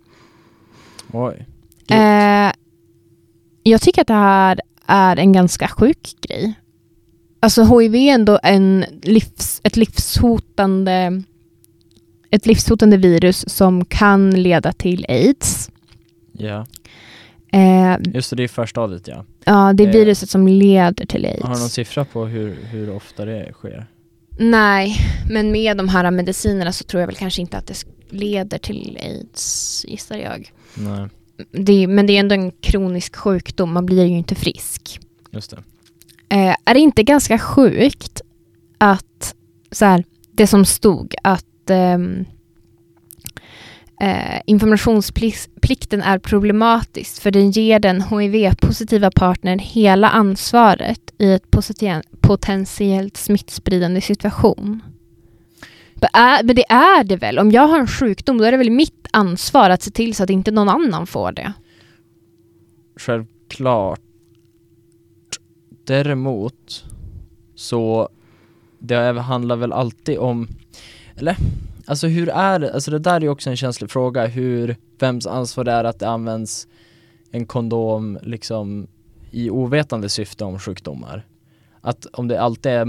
Oj. 1.13 1.47
Eh, 1.91 2.53
jag 3.63 3.81
tycker 3.81 4.01
att 4.01 4.09
det 4.09 4.15
här 4.15 4.61
är 4.87 5.17
en 5.17 5.33
ganska 5.33 5.69
sjuk 5.69 6.15
grej. 6.21 6.55
Alltså 7.41 7.63
HIV 7.63 7.95
är 7.95 8.15
ändå 8.15 8.39
en 8.43 8.85
livs, 9.03 9.61
ett 9.65 9.77
livshotande 9.77 11.23
ett 12.31 12.47
livshotande 12.47 12.97
virus 12.97 13.45
som 13.49 13.85
kan 13.85 14.31
leda 14.31 14.73
till 14.73 15.07
aids. 15.09 15.72
Ja, 16.43 16.67
Eh, 17.55 17.97
just 18.15 18.31
det, 18.31 18.37
det 18.37 18.45
är 18.45 18.49
förstadiet 18.49 19.09
ja. 19.09 19.25
ja, 19.45 19.73
det 19.73 19.83
är 19.85 19.89
Eh, 19.89 19.93
viruset 19.93 20.31
som 20.31 20.49
leder 20.49 21.07
till 21.07 21.27
aids. 21.27 21.43
Har 21.43 21.55
du 21.55 21.61
någon 21.61 21.69
siffra 21.69 22.05
på 22.05 22.25
hur, 22.27 22.59
hur 22.71 22.91
ofta 22.91 23.25
det 23.25 23.53
sker? 23.53 23.87
Nej, 24.39 24.97
men 25.31 25.53
med 25.53 25.77
de 25.77 25.89
här 25.89 26.11
medicinerna 26.11 26.73
så 26.73 26.85
tror 26.85 27.01
jag 27.01 27.07
väl 27.07 27.17
kanske 27.17 27.41
inte 27.41 27.57
att 27.59 27.67
det 27.67 27.85
leder 28.11 28.59
till 28.59 28.99
aids, 29.03 29.85
gissar 29.89 30.17
jag. 30.17 30.53
Nej, 30.75 31.09
Det, 31.53 31.87
men 31.87 32.07
det 32.07 32.13
är 32.13 32.21
ändå 32.21 32.35
en 32.35 32.51
kronisk 32.51 33.17
sjukdom, 33.17 33.73
man 33.73 33.87
blir 33.87 34.05
ju 34.05 34.17
inte 34.19 34.35
frisk. 34.35 35.01
just 35.31 35.51
det. 35.51 35.57
Eh, 36.37 36.57
är 36.65 36.75
det 36.75 36.81
inte 36.81 37.03
ganska 37.03 37.39
sjukt 37.39 38.21
att 38.79 39.35
så 39.73 39.85
här, 39.85 40.05
det 40.33 40.47
som 40.47 40.65
stod 40.65 41.15
att 41.23 41.71
ehm, 41.71 42.25
eh, 44.03 44.41
informationsplikten 44.47 46.03
är 46.03 46.19
problematisk 46.19 47.23
för 47.23 47.31
den 47.31 47.51
ger 47.51 47.81
den 47.81 48.03
HIV-positiva 48.03 49.11
partnern 49.11 49.59
hela 49.59 50.09
ansvaret 50.09 51.15
i 51.19 51.33
ett 51.33 51.51
potentiellt 52.21 53.17
smittspridande 53.17 54.01
situation. 54.01 54.83
Men 56.45 56.57
det 56.57 56.65
är 56.69 57.05
det 57.05 57.17
väl? 57.17 57.39
Om 57.39 57.51
jag 57.51 57.69
har 57.69 57.81
en 57.81 57.87
sjukdom 57.87 58.39
då 58.39 58.45
är 58.45 58.53
det 58.53 58.59
väl 58.59 58.71
mitt 58.71 59.07
ansvar 59.11 59.71
att 59.71 59.83
se 59.83 59.91
till 59.91 60.15
så 60.15 60.23
att 60.23 60.31
inte 60.31 60.51
någon 60.51 60.69
annan 60.69 61.07
får 61.07 61.33
det. 61.33 61.53
Självklart. 62.97 64.01
Däremot 65.85 66.85
så 67.55 68.09
det 68.79 69.21
handlar 69.21 69.57
väl 69.57 69.73
alltid 69.73 70.19
om, 70.19 70.49
eller 71.17 71.37
alltså 71.87 72.07
hur 72.07 72.29
är 72.29 72.59
det, 72.59 72.75
alltså 72.75 72.91
det 72.91 72.99
där 72.99 73.17
är 73.17 73.21
ju 73.21 73.29
också 73.29 73.51
en 73.51 73.57
känslig 73.57 73.91
fråga 73.91 74.27
hur, 74.27 74.77
vems 74.99 75.27
ansvar 75.27 75.65
det 75.65 75.73
är 75.73 75.85
att 75.85 75.99
det 75.99 76.09
används 76.09 76.67
en 77.31 77.47
kondom 77.47 78.19
liksom 78.23 78.87
i 79.31 79.51
ovetande 79.51 80.09
syfte 80.09 80.45
om 80.45 80.59
sjukdomar. 80.59 81.27
Att 81.81 82.07
om 82.13 82.29
det 82.29 82.41
alltid 82.41 82.73
är, 82.73 82.83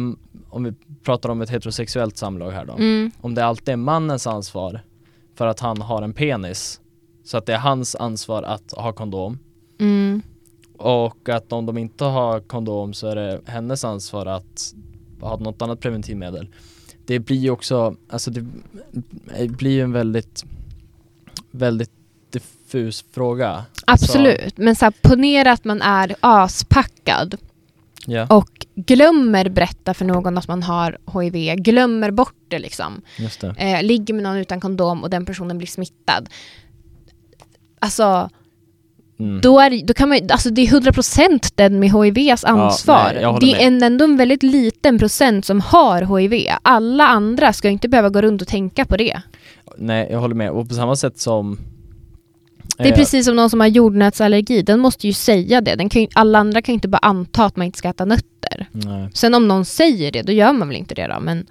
om 0.49 0.63
vi 0.63 0.73
pratar 1.03 1.29
om 1.29 1.41
ett 1.41 1.49
heterosexuellt 1.49 2.17
samlag 2.17 2.51
här 2.51 2.65
då, 2.65 2.73
Mm. 2.73 3.11
om 3.21 3.35
det 3.35 3.45
alltid 3.45 3.69
är 3.73 3.77
mannens 3.77 4.27
ansvar 4.27 4.81
för 5.35 5.47
att 5.47 5.59
han 5.59 5.81
har 5.81 6.01
en 6.01 6.13
penis, 6.13 6.81
så 7.23 7.37
att 7.37 7.45
det 7.45 7.53
är 7.53 7.57
hans 7.57 7.95
ansvar 7.95 8.43
att 8.43 8.71
ha 8.77 8.93
kondom 8.93 9.39
Mm. 9.79 10.21
och 10.77 11.29
att 11.29 11.51
om 11.53 11.65
de 11.65 11.77
inte 11.77 12.03
har 12.05 12.39
kondom 12.39 12.93
så 12.93 13.07
är 13.07 13.15
det 13.15 13.41
hennes 13.45 13.85
ansvar 13.85 14.25
att 14.25 14.73
ha 15.21 15.37
något 15.37 15.61
annat 15.61 15.79
preventivmedel. 15.79 16.47
Det 17.05 17.19
blir 17.19 17.37
ju 17.37 17.49
också, 17.49 17.95
alltså 18.09 18.31
det 18.31 18.45
blir 19.47 19.71
ju 19.71 19.81
en 19.81 19.91
väldigt, 19.91 20.45
väldigt 21.51 21.91
diffus 22.29 23.05
fråga. 23.11 23.65
Absolut, 23.87 24.57
men 24.57 24.75
så 24.75 24.85
här, 24.85 24.93
ponera 25.01 25.51
att 25.51 25.65
man 25.65 25.81
är 25.81 26.15
aspackad 26.19 27.37
Ja, 28.05 28.27
och 28.29 28.65
glömmer 28.75 29.49
berätta 29.49 29.93
för 29.93 30.05
någon 30.05 30.37
att 30.37 30.47
man 30.47 30.63
har 30.63 30.97
HIV, 31.13 31.55
glömmer 31.55 32.11
bort 32.11 32.45
det 32.47 32.59
liksom. 32.59 33.01
det. 33.41 33.55
Eh, 33.57 33.83
ligger 33.83 34.13
med 34.13 34.23
någon 34.23 34.37
utan 34.37 34.61
kondom 34.61 35.03
och 35.03 35.09
den 35.09 35.25
personen 35.25 35.57
blir 35.57 35.67
smittad. 35.67 36.29
Alltså, 37.79 38.29
Mm. 39.23 39.41
då, 39.41 39.59
är, 39.59 39.85
då 39.85 39.93
kan 39.93 40.09
man 40.09 40.19
alltså 40.29 40.49
det 40.49 40.61
är 40.61 40.67
100% 40.67 41.51
den 41.55 41.79
med 41.79 41.89
HIVs 41.91 42.43
ansvar. 42.43 43.11
nej, 43.13 43.21
jag 43.21 43.33
håller 43.33 43.47
det 43.47 43.63
är 43.63 43.67
en, 43.67 43.83
ändå 43.83 44.05
en 44.05 44.17
väldigt 44.17 44.43
liten 44.43 44.99
procent 44.99 45.45
som 45.45 45.61
har 45.61 46.19
HIV. 46.19 46.47
Alla 46.61 47.07
andra 47.07 47.53
ska 47.53 47.69
inte 47.69 47.89
behöva 47.89 48.09
gå 48.09 48.21
runt 48.21 48.41
och 48.41 48.47
tänka 48.47 48.85
på 48.85 48.97
det. 48.97 49.21
Nej, 49.77 50.07
jag 50.11 50.19
håller 50.19 50.35
med. 50.35 50.51
Och 50.51 50.69
på 50.69 50.75
samma 50.75 50.95
sätt 50.95 51.19
som 51.19 51.57
Det 52.77 52.83
är 52.83 52.91
eh, 52.91 52.95
precis 52.95 53.25
som 53.25 53.35
någon 53.35 53.49
som 53.49 53.59
har 53.59 53.67
jordnötsallergi, 53.67 54.61
den 54.61 54.79
måste 54.79 55.07
ju 55.07 55.13
säga 55.13 55.61
det. 55.61 55.75
Den 55.75 55.89
kan 55.89 56.07
alla 56.13 56.39
andra 56.39 56.61
kan 56.61 56.73
ju 56.73 56.75
inte 56.75 56.87
bara 56.87 56.97
anta 56.97 57.45
att 57.45 57.55
man 57.55 57.65
inte 57.65 57.77
ska 57.77 57.89
äta 57.89 58.05
nötter. 58.05 58.67
Nej. 58.71 59.09
Sen 59.13 59.33
om 59.33 59.47
någon 59.47 59.65
säger 59.65 60.11
det, 60.11 60.21
då 60.21 60.31
gör 60.31 60.53
man 60.53 60.67
väl 60.67 60.77
inte 60.77 60.95
det 60.95 61.07
då. 61.07 61.19
Men 61.19 61.45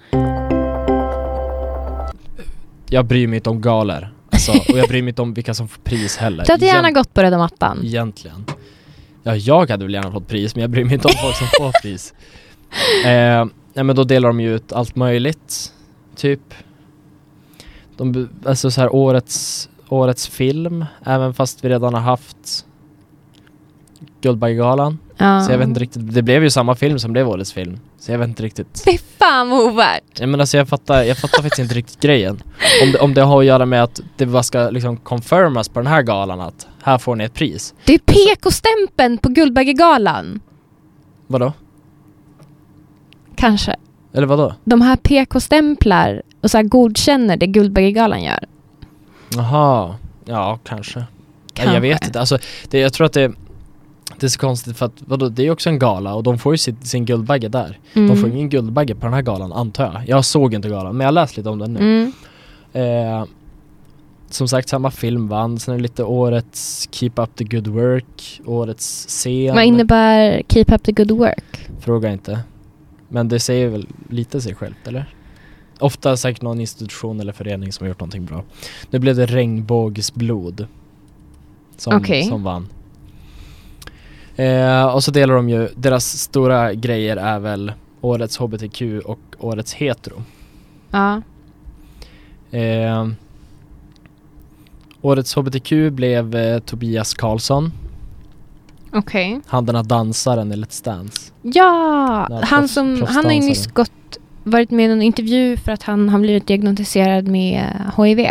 Jag 2.90 3.04
bryr 3.04 3.26
mig 3.26 3.36
inte 3.36 3.50
om 3.50 3.60
galer. 3.60 4.11
Alltså, 4.48 4.72
och 4.72 4.78
jag 4.78 4.88
bryr 4.88 5.02
mig 5.02 5.08
inte 5.08 5.22
om 5.22 5.34
vilka 5.34 5.54
som 5.54 5.68
får 5.68 5.82
pris 5.82 6.16
heller. 6.16 6.44
du 6.46 6.52
hade 6.52 6.66
gärna 6.66 6.88
Egent- 6.88 6.94
gått 6.94 7.14
på 7.14 7.22
röda 7.22 7.38
mattan. 7.38 7.80
Egentligen. 7.84 8.44
Ja, 9.22 9.36
jag 9.36 9.70
hade 9.70 9.84
väl 9.84 9.94
gärna 9.94 10.12
fått 10.12 10.28
pris, 10.28 10.54
men 10.54 10.62
jag 10.62 10.70
bryr 10.70 10.84
mig 10.84 10.94
inte 10.94 11.08
om 11.08 11.14
folk 11.22 11.36
som 11.36 11.46
får 11.46 11.82
pris. 11.82 12.14
Eh, 13.04 13.44
nej 13.74 13.84
men 13.84 13.96
då 13.96 14.04
delar 14.04 14.28
de 14.28 14.40
ju 14.40 14.54
ut 14.54 14.72
allt 14.72 14.96
möjligt, 14.96 15.72
typ. 16.16 16.40
De, 17.96 18.28
alltså 18.44 18.70
så 18.70 18.80
här 18.80 18.94
årets, 18.94 19.68
årets 19.88 20.28
film, 20.28 20.84
även 21.06 21.34
fast 21.34 21.64
vi 21.64 21.68
redan 21.68 21.94
har 21.94 22.00
haft 22.00 22.66
Guldbaggegalan. 24.20 24.98
Ja. 25.16 25.40
Så 25.40 25.52
jag 25.52 25.58
vet 25.58 25.68
inte 25.68 25.80
riktigt, 25.80 26.14
det 26.14 26.22
blev 26.22 26.42
ju 26.42 26.50
samma 26.50 26.74
film 26.74 26.98
som 26.98 27.12
blev 27.12 27.28
årets 27.28 27.52
film. 27.52 27.78
Så 28.02 28.12
jag 28.12 28.18
vet 28.18 28.28
inte 28.28 28.42
riktigt. 28.42 28.82
Fy 28.84 28.98
fan 29.18 29.50
vad 29.50 29.60
ovärt. 29.60 30.20
Ja, 30.20 30.26
men 30.26 30.40
alltså 30.40 30.56
jag 30.56 30.68
fattar, 30.68 31.02
jag 31.02 31.18
fattar 31.18 31.42
faktiskt 31.42 31.58
inte 31.58 31.74
riktigt 31.74 32.00
grejen. 32.00 32.42
Om 32.82 32.92
det, 32.92 32.98
om 32.98 33.14
det 33.14 33.22
har 33.22 33.40
att 33.40 33.46
göra 33.46 33.66
med 33.66 33.82
att 33.82 34.00
det 34.16 34.26
bara 34.26 34.42
ska 34.42 34.70
liksom 34.70 34.96
confirmas 34.96 35.68
på 35.68 35.80
den 35.80 35.86
här 35.86 36.02
galan 36.02 36.40
att 36.40 36.66
här 36.82 36.98
får 36.98 37.16
ni 37.16 37.24
ett 37.24 37.34
pris. 37.34 37.74
Det 37.84 37.94
är 37.94 37.98
PK-stämpeln 37.98 39.18
på 39.18 39.28
Guldbaggegalan. 39.28 40.40
Vadå? 41.26 41.52
Kanske. 43.36 43.76
Eller 44.12 44.26
vadå? 44.26 44.54
De 44.64 44.80
här 44.80 44.96
PK-stämplar 44.96 46.22
och 46.40 46.50
så 46.50 46.58
här 46.58 46.64
godkänner 46.64 47.36
det 47.36 47.46
Guldbaggegalan 47.46 48.22
gör. 48.22 48.44
Jaha, 49.36 49.94
ja 50.24 50.58
kanske. 50.64 50.98
Nej, 50.98 51.06
Kanske. 51.54 51.74
jag 51.74 51.80
vet 51.80 52.06
inte, 52.06 52.20
alltså 52.20 52.38
det, 52.70 52.78
jag 52.78 52.92
tror 52.92 53.06
att 53.06 53.12
det, 53.12 53.32
det 54.20 54.26
är 54.26 54.28
så 54.28 54.38
konstigt 54.38 54.76
för 54.76 54.86
att 54.86 54.92
vadå, 54.98 55.28
det 55.28 55.46
är 55.46 55.50
också 55.50 55.68
en 55.68 55.78
gala 55.78 56.14
och 56.14 56.22
de 56.22 56.38
får 56.38 56.54
ju 56.54 56.58
sin, 56.58 56.76
sin 56.82 57.04
Guldbagge 57.04 57.48
där. 57.48 57.78
Mm. 57.92 58.08
De 58.08 58.16
får 58.16 58.30
ingen 58.30 58.48
Guldbagge 58.48 58.94
på 58.94 59.06
den 59.06 59.14
här 59.14 59.22
galan 59.22 59.52
antar 59.52 59.84
jag. 59.84 60.08
Jag 60.08 60.24
såg 60.24 60.54
inte 60.54 60.68
galan 60.68 60.96
men 60.96 61.04
jag 61.04 61.14
läst 61.14 61.36
lite 61.36 61.48
om 61.48 61.58
den 61.58 61.72
nu. 61.72 61.80
Mm. 61.80 62.12
Eh, 62.72 63.24
som 64.30 64.48
sagt 64.48 64.68
samma 64.68 64.90
film 64.90 65.28
vann, 65.28 65.58
sen 65.58 65.74
är 65.74 65.78
det 65.78 65.82
lite 65.82 66.04
årets 66.04 66.88
Keep 66.92 67.12
Up 67.16 67.36
The 67.36 67.44
Good 67.44 67.66
Work, 67.66 68.40
årets 68.46 69.06
scen. 69.06 69.54
Vad 69.54 69.64
innebär 69.64 70.42
Keep 70.48 70.64
Up 70.68 70.82
The 70.82 70.92
Good 70.92 71.10
Work? 71.10 71.68
Fråga 71.80 72.12
inte. 72.12 72.40
Men 73.08 73.28
det 73.28 73.40
säger 73.40 73.68
väl 73.68 73.86
lite 74.08 74.40
sig 74.40 74.54
självt 74.54 74.86
eller? 74.86 75.14
Ofta 75.78 76.16
säkert 76.16 76.42
någon 76.42 76.60
institution 76.60 77.20
eller 77.20 77.32
förening 77.32 77.72
som 77.72 77.84
har 77.84 77.88
gjort 77.88 78.00
någonting 78.00 78.24
bra. 78.24 78.42
Nu 78.90 78.98
blev 78.98 79.16
det 79.16 79.26
Regnbågsblod 79.26 80.66
som, 81.76 81.96
Okej. 81.96 82.22
som 82.22 82.42
vann. 82.42 82.68
Eh, 84.36 84.84
och 84.84 85.04
så 85.04 85.10
delar 85.10 85.34
de 85.34 85.48
ju, 85.48 85.68
deras 85.76 86.18
stora 86.18 86.74
grejer 86.74 87.16
är 87.16 87.38
väl 87.38 87.72
årets 88.00 88.36
HBTQ 88.38 88.82
och 89.04 89.18
årets 89.38 89.74
hetero. 89.74 90.22
Ja. 90.90 91.22
Eh, 92.58 93.08
årets 95.00 95.34
HBTQ 95.34 95.72
blev 95.90 96.34
eh, 96.36 96.58
Tobias 96.58 97.14
Karlsson, 97.14 97.72
Okej. 98.92 99.40
han 99.46 99.66
den 99.66 99.76
här 99.76 99.82
dansaren 99.82 100.52
i 100.52 100.56
Let's 100.56 100.84
Dance. 100.84 101.32
Ja, 101.42 102.28
han, 102.42 102.64
proffs- 102.64 102.66
som, 102.68 103.02
han 103.08 103.24
har 103.24 103.32
ju 103.32 103.40
nyss 103.40 103.66
gått, 103.66 104.18
varit 104.44 104.70
med 104.70 104.84
i 104.84 104.88
någon 104.88 105.02
intervju 105.02 105.56
för 105.56 105.72
att 105.72 105.82
han 105.82 106.08
har 106.08 106.18
blivit 106.18 106.46
diagnostiserad 106.46 107.28
med 107.28 107.66
HIV. 107.96 108.26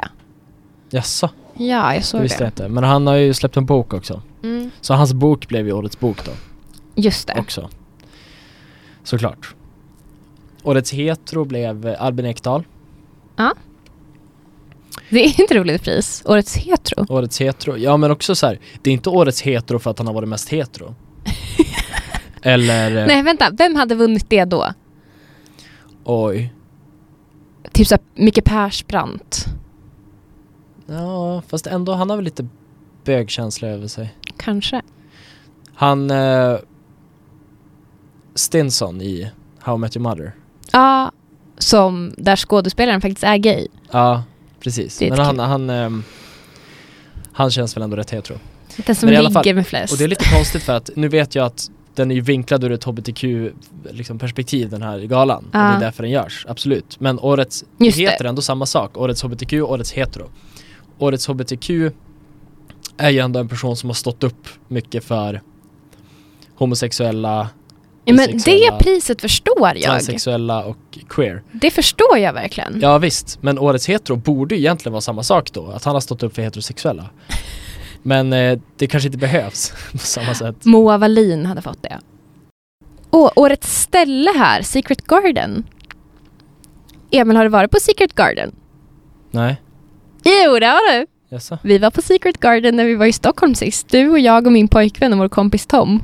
Jaså, 0.89 1.29
Ja, 1.57 1.93
jag 1.93 2.01
det 2.01 2.05
såg 2.05 2.21
visste 2.21 2.37
det. 2.37 2.43
jag 2.43 2.49
inte. 2.49 2.67
Men 2.67 2.83
han 2.83 3.07
har 3.07 3.15
ju 3.15 3.33
släppt 3.33 3.57
en 3.57 3.65
bok 3.65 3.93
också. 3.93 4.21
Mm. 4.43 4.71
Så 4.81 4.93
hans 4.93 5.13
bok 5.13 5.47
blev 5.47 5.65
ju 5.67 5.73
årets 5.73 5.99
bok 5.99 6.25
då, 6.25 6.31
Just 6.95 7.27
det. 7.27 7.39
också. 7.39 7.69
Såklart. 9.03 9.55
Årets 10.63 10.93
hetero 10.93 11.45
blev 11.45 11.95
Albin 11.99 12.25
Ekdal. 12.25 12.63
Det 15.09 15.25
är 15.25 15.41
inte 15.41 15.53
roligt 15.59 15.83
pris. 15.83 16.23
Årets 16.25 16.57
hetero. 16.57 17.05
Årets 17.09 17.41
hetero, 17.41 17.77
ja 17.77 17.97
men 17.97 18.11
också 18.11 18.35
så 18.35 18.47
här. 18.47 18.59
det 18.81 18.89
är 18.89 18.93
inte 18.93 19.09
årets 19.09 19.41
hetero 19.41 19.79
för 19.79 19.91
att 19.91 19.97
han 19.97 20.07
har 20.07 20.13
varit 20.13 20.29
mest 20.29 20.49
hetero. 20.49 20.95
Eller, 22.41 22.97
eh, 22.97 23.07
Nej, 23.07 23.23
vänta. 23.23 23.49
Vem 23.57 23.75
hade 23.75 23.95
vunnit 23.95 24.25
det 24.29 24.45
då? 24.45 24.73
oj. 26.03 26.53
Typ 27.71 27.87
såhär 27.87 28.01
Micke 28.15 28.43
Persbrandt. 28.43 29.45
Ja, 30.91 31.41
fast 31.47 31.67
ändå, 31.67 31.93
han 31.93 32.09
har 32.09 32.17
väl 32.17 32.25
lite 32.25 32.47
bögkänsla 33.03 33.67
över 33.67 33.87
sig. 33.87 34.15
Kanske. 34.37 34.81
Han, 35.75 36.11
eh, 36.11 36.55
Stinson 38.35 39.01
i 39.01 39.31
How 39.59 39.75
I 39.75 39.77
Met 39.77 39.95
Your 39.97 40.03
Mother. 40.09 40.35
Ja, 40.71 41.11
som 41.57 42.13
där 42.17 42.35
skådespelaren 42.35 43.01
faktiskt 43.01 43.23
är 43.23 43.37
gay. 43.37 43.67
Ja, 43.91 44.23
precis. 44.59 45.01
Men 45.01 45.19
han, 45.19 45.29
kul. 45.35 45.39
han, 45.39 45.69
ehm, 45.69 46.03
han 47.33 47.51
känns 47.51 47.75
väl 47.77 47.83
ändå 47.83 47.95
rätt 47.95 48.11
hetero. 48.11 48.37
Den 48.85 48.95
som 48.95 49.09
ligger 49.09 49.29
fall- 49.29 49.55
med 49.55 49.67
flest. 49.67 49.93
Och 49.93 49.97
det 49.97 50.03
är 50.03 50.07
lite 50.07 50.25
konstigt 50.35 50.63
för 50.63 50.73
att 50.73 50.89
nu 50.95 51.07
vet 51.07 51.35
jag 51.35 51.45
att 51.45 51.71
den 51.95 52.11
är 52.11 52.15
ju 52.15 52.21
vinklad 52.21 52.63
ur 52.63 52.71
ett 52.71 52.83
HBTQ 52.83 53.23
liksom, 53.91 54.17
den 54.69 54.81
här 54.81 54.99
galan. 54.99 55.43
Och 55.45 55.51
det 55.51 55.57
Ja. 55.57 55.73
är 55.75 55.79
därför 55.79 56.03
den 56.03 56.11
görs, 56.11 56.45
absolut. 56.49 56.99
Men 56.99 57.19
årets 57.19 57.63
Just 57.77 57.97
det 57.97 58.05
det. 58.05 58.11
heter 58.11 58.25
ändå 58.25 58.41
samma 58.41 58.65
sak. 58.65 58.97
Årets 58.97 59.21
HBTQ, 59.23 59.53
årets 59.61 59.91
hetero. 59.91 60.29
Årets 61.01 61.27
HBTQ 61.27 61.69
är 62.97 63.09
ju 63.09 63.19
ändå 63.19 63.39
en 63.39 63.47
person 63.47 63.77
som 63.77 63.89
har 63.89 63.93
stått 63.93 64.23
upp 64.23 64.47
mycket 64.67 65.03
för 65.03 65.41
homosexuella, 66.55 67.49
ja, 68.05 68.13
men 68.13 68.37
det 68.37 68.71
priset 68.79 69.21
förstår 69.21 69.71
jag. 69.75 69.81
transsexuella 69.83 70.63
och 70.65 70.77
queer. 71.09 71.43
Det 71.51 71.71
förstår 71.71 72.17
jag 72.17 72.33
verkligen. 72.33 72.79
Ja 72.81 72.97
visst, 72.97 73.37
men 73.41 73.59
årets 73.59 73.89
hetero 73.89 74.15
borde 74.15 74.55
egentligen 74.57 74.93
vara 74.93 75.01
samma 75.01 75.23
sak 75.23 75.51
då. 75.53 75.67
Att 75.71 75.83
han 75.83 75.93
har 75.93 76.01
stått 76.01 76.23
upp 76.23 76.35
för 76.35 76.41
heterosexuella. 76.41 77.09
Men 78.03 78.33
eh, 78.33 78.59
det 78.77 78.87
kanske 78.87 79.07
inte 79.07 79.17
behövs 79.17 79.73
på 79.91 79.97
samma 79.97 80.33
sätt. 80.33 80.65
Moa 80.65 80.97
Wallin 80.97 81.45
hade 81.45 81.61
fått 81.61 81.83
det. 81.83 81.99
Åh, 83.11 83.31
årets 83.35 83.81
ställe 83.81 84.31
här, 84.37 84.61
Secret 84.61 85.07
Garden. 85.07 85.63
Emil, 87.11 87.37
har 87.37 87.43
du 87.43 87.49
varit 87.49 87.71
på 87.71 87.79
Secret 87.79 88.15
Garden? 88.15 88.55
Nej, 89.31 89.61
Jo, 90.45 90.59
det 90.59 90.65
har 90.65 90.93
du. 90.99 91.05
jaså? 91.29 91.57
Vi 91.63 91.77
var 91.77 91.89
på 91.91 92.01
Secret 92.01 92.37
Garden 92.39 92.75
när 92.75 92.85
vi 92.85 92.95
var 92.95 93.05
i 93.05 93.13
Stockholm 93.13 93.55
sist. 93.55 93.89
Du 93.89 94.09
och 94.09 94.19
jag 94.19 94.45
och 94.45 94.51
min 94.51 94.67
pojkvän 94.67 95.13
och 95.13 95.19
vår 95.19 95.29
kompis 95.29 95.65
Tom. 95.65 96.03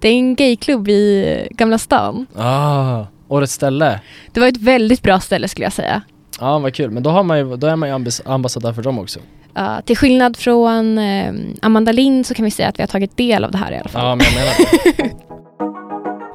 Det 0.00 0.08
är 0.08 0.12
en 0.12 0.34
gayklubb 0.34 0.88
i 0.88 1.48
Gamla 1.50 1.78
stan. 1.78 2.26
Ah, 2.36 3.04
årets 3.28 3.52
ställe. 3.52 4.00
Det 4.32 4.40
var 4.40 4.48
ett 4.48 4.56
väldigt 4.60 5.02
bra 5.02 5.20
ställe 5.20 5.48
skulle 5.48 5.66
jag 5.66 5.72
säga. 5.72 6.02
Ja 6.40 6.58
vad 6.58 6.74
kul, 6.74 6.90
men 6.90 7.02
då, 7.02 7.10
har 7.10 7.22
man 7.22 7.38
ju, 7.38 7.56
då 7.56 7.66
är 7.66 7.76
man 7.76 7.88
ju 7.88 7.94
ambas- 7.94 8.22
ambassadör 8.26 8.72
för 8.72 8.82
dem 8.82 8.98
också 8.98 9.20
Ja, 9.54 9.80
till 9.84 9.96
skillnad 9.96 10.36
från 10.36 10.98
eh, 10.98 11.32
Amanda 11.62 11.92
Lind 11.92 12.26
så 12.26 12.34
kan 12.34 12.44
vi 12.44 12.50
säga 12.50 12.68
att 12.68 12.78
vi 12.78 12.82
har 12.82 12.86
tagit 12.88 13.16
del 13.16 13.44
av 13.44 13.50
det 13.50 13.58
här 13.58 13.72
i 13.72 13.76
alla 13.78 13.88
fall. 13.88 14.04
Ja 14.06 14.14
men 14.14 14.26
jag 14.26 14.34
menar 14.34 14.54
det 14.96 15.16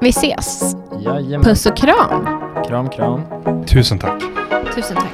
Vi 0.00 0.08
ses! 0.08 0.62
Jajamän, 1.04 1.42
Puss 1.42 1.66
och 1.66 1.76
kram! 1.76 2.26
kram 2.68 2.90
kram 2.90 3.20
Tusen 3.66 3.98
tack. 3.98 4.22
Tusen 4.74 4.96
tack. 4.96 5.12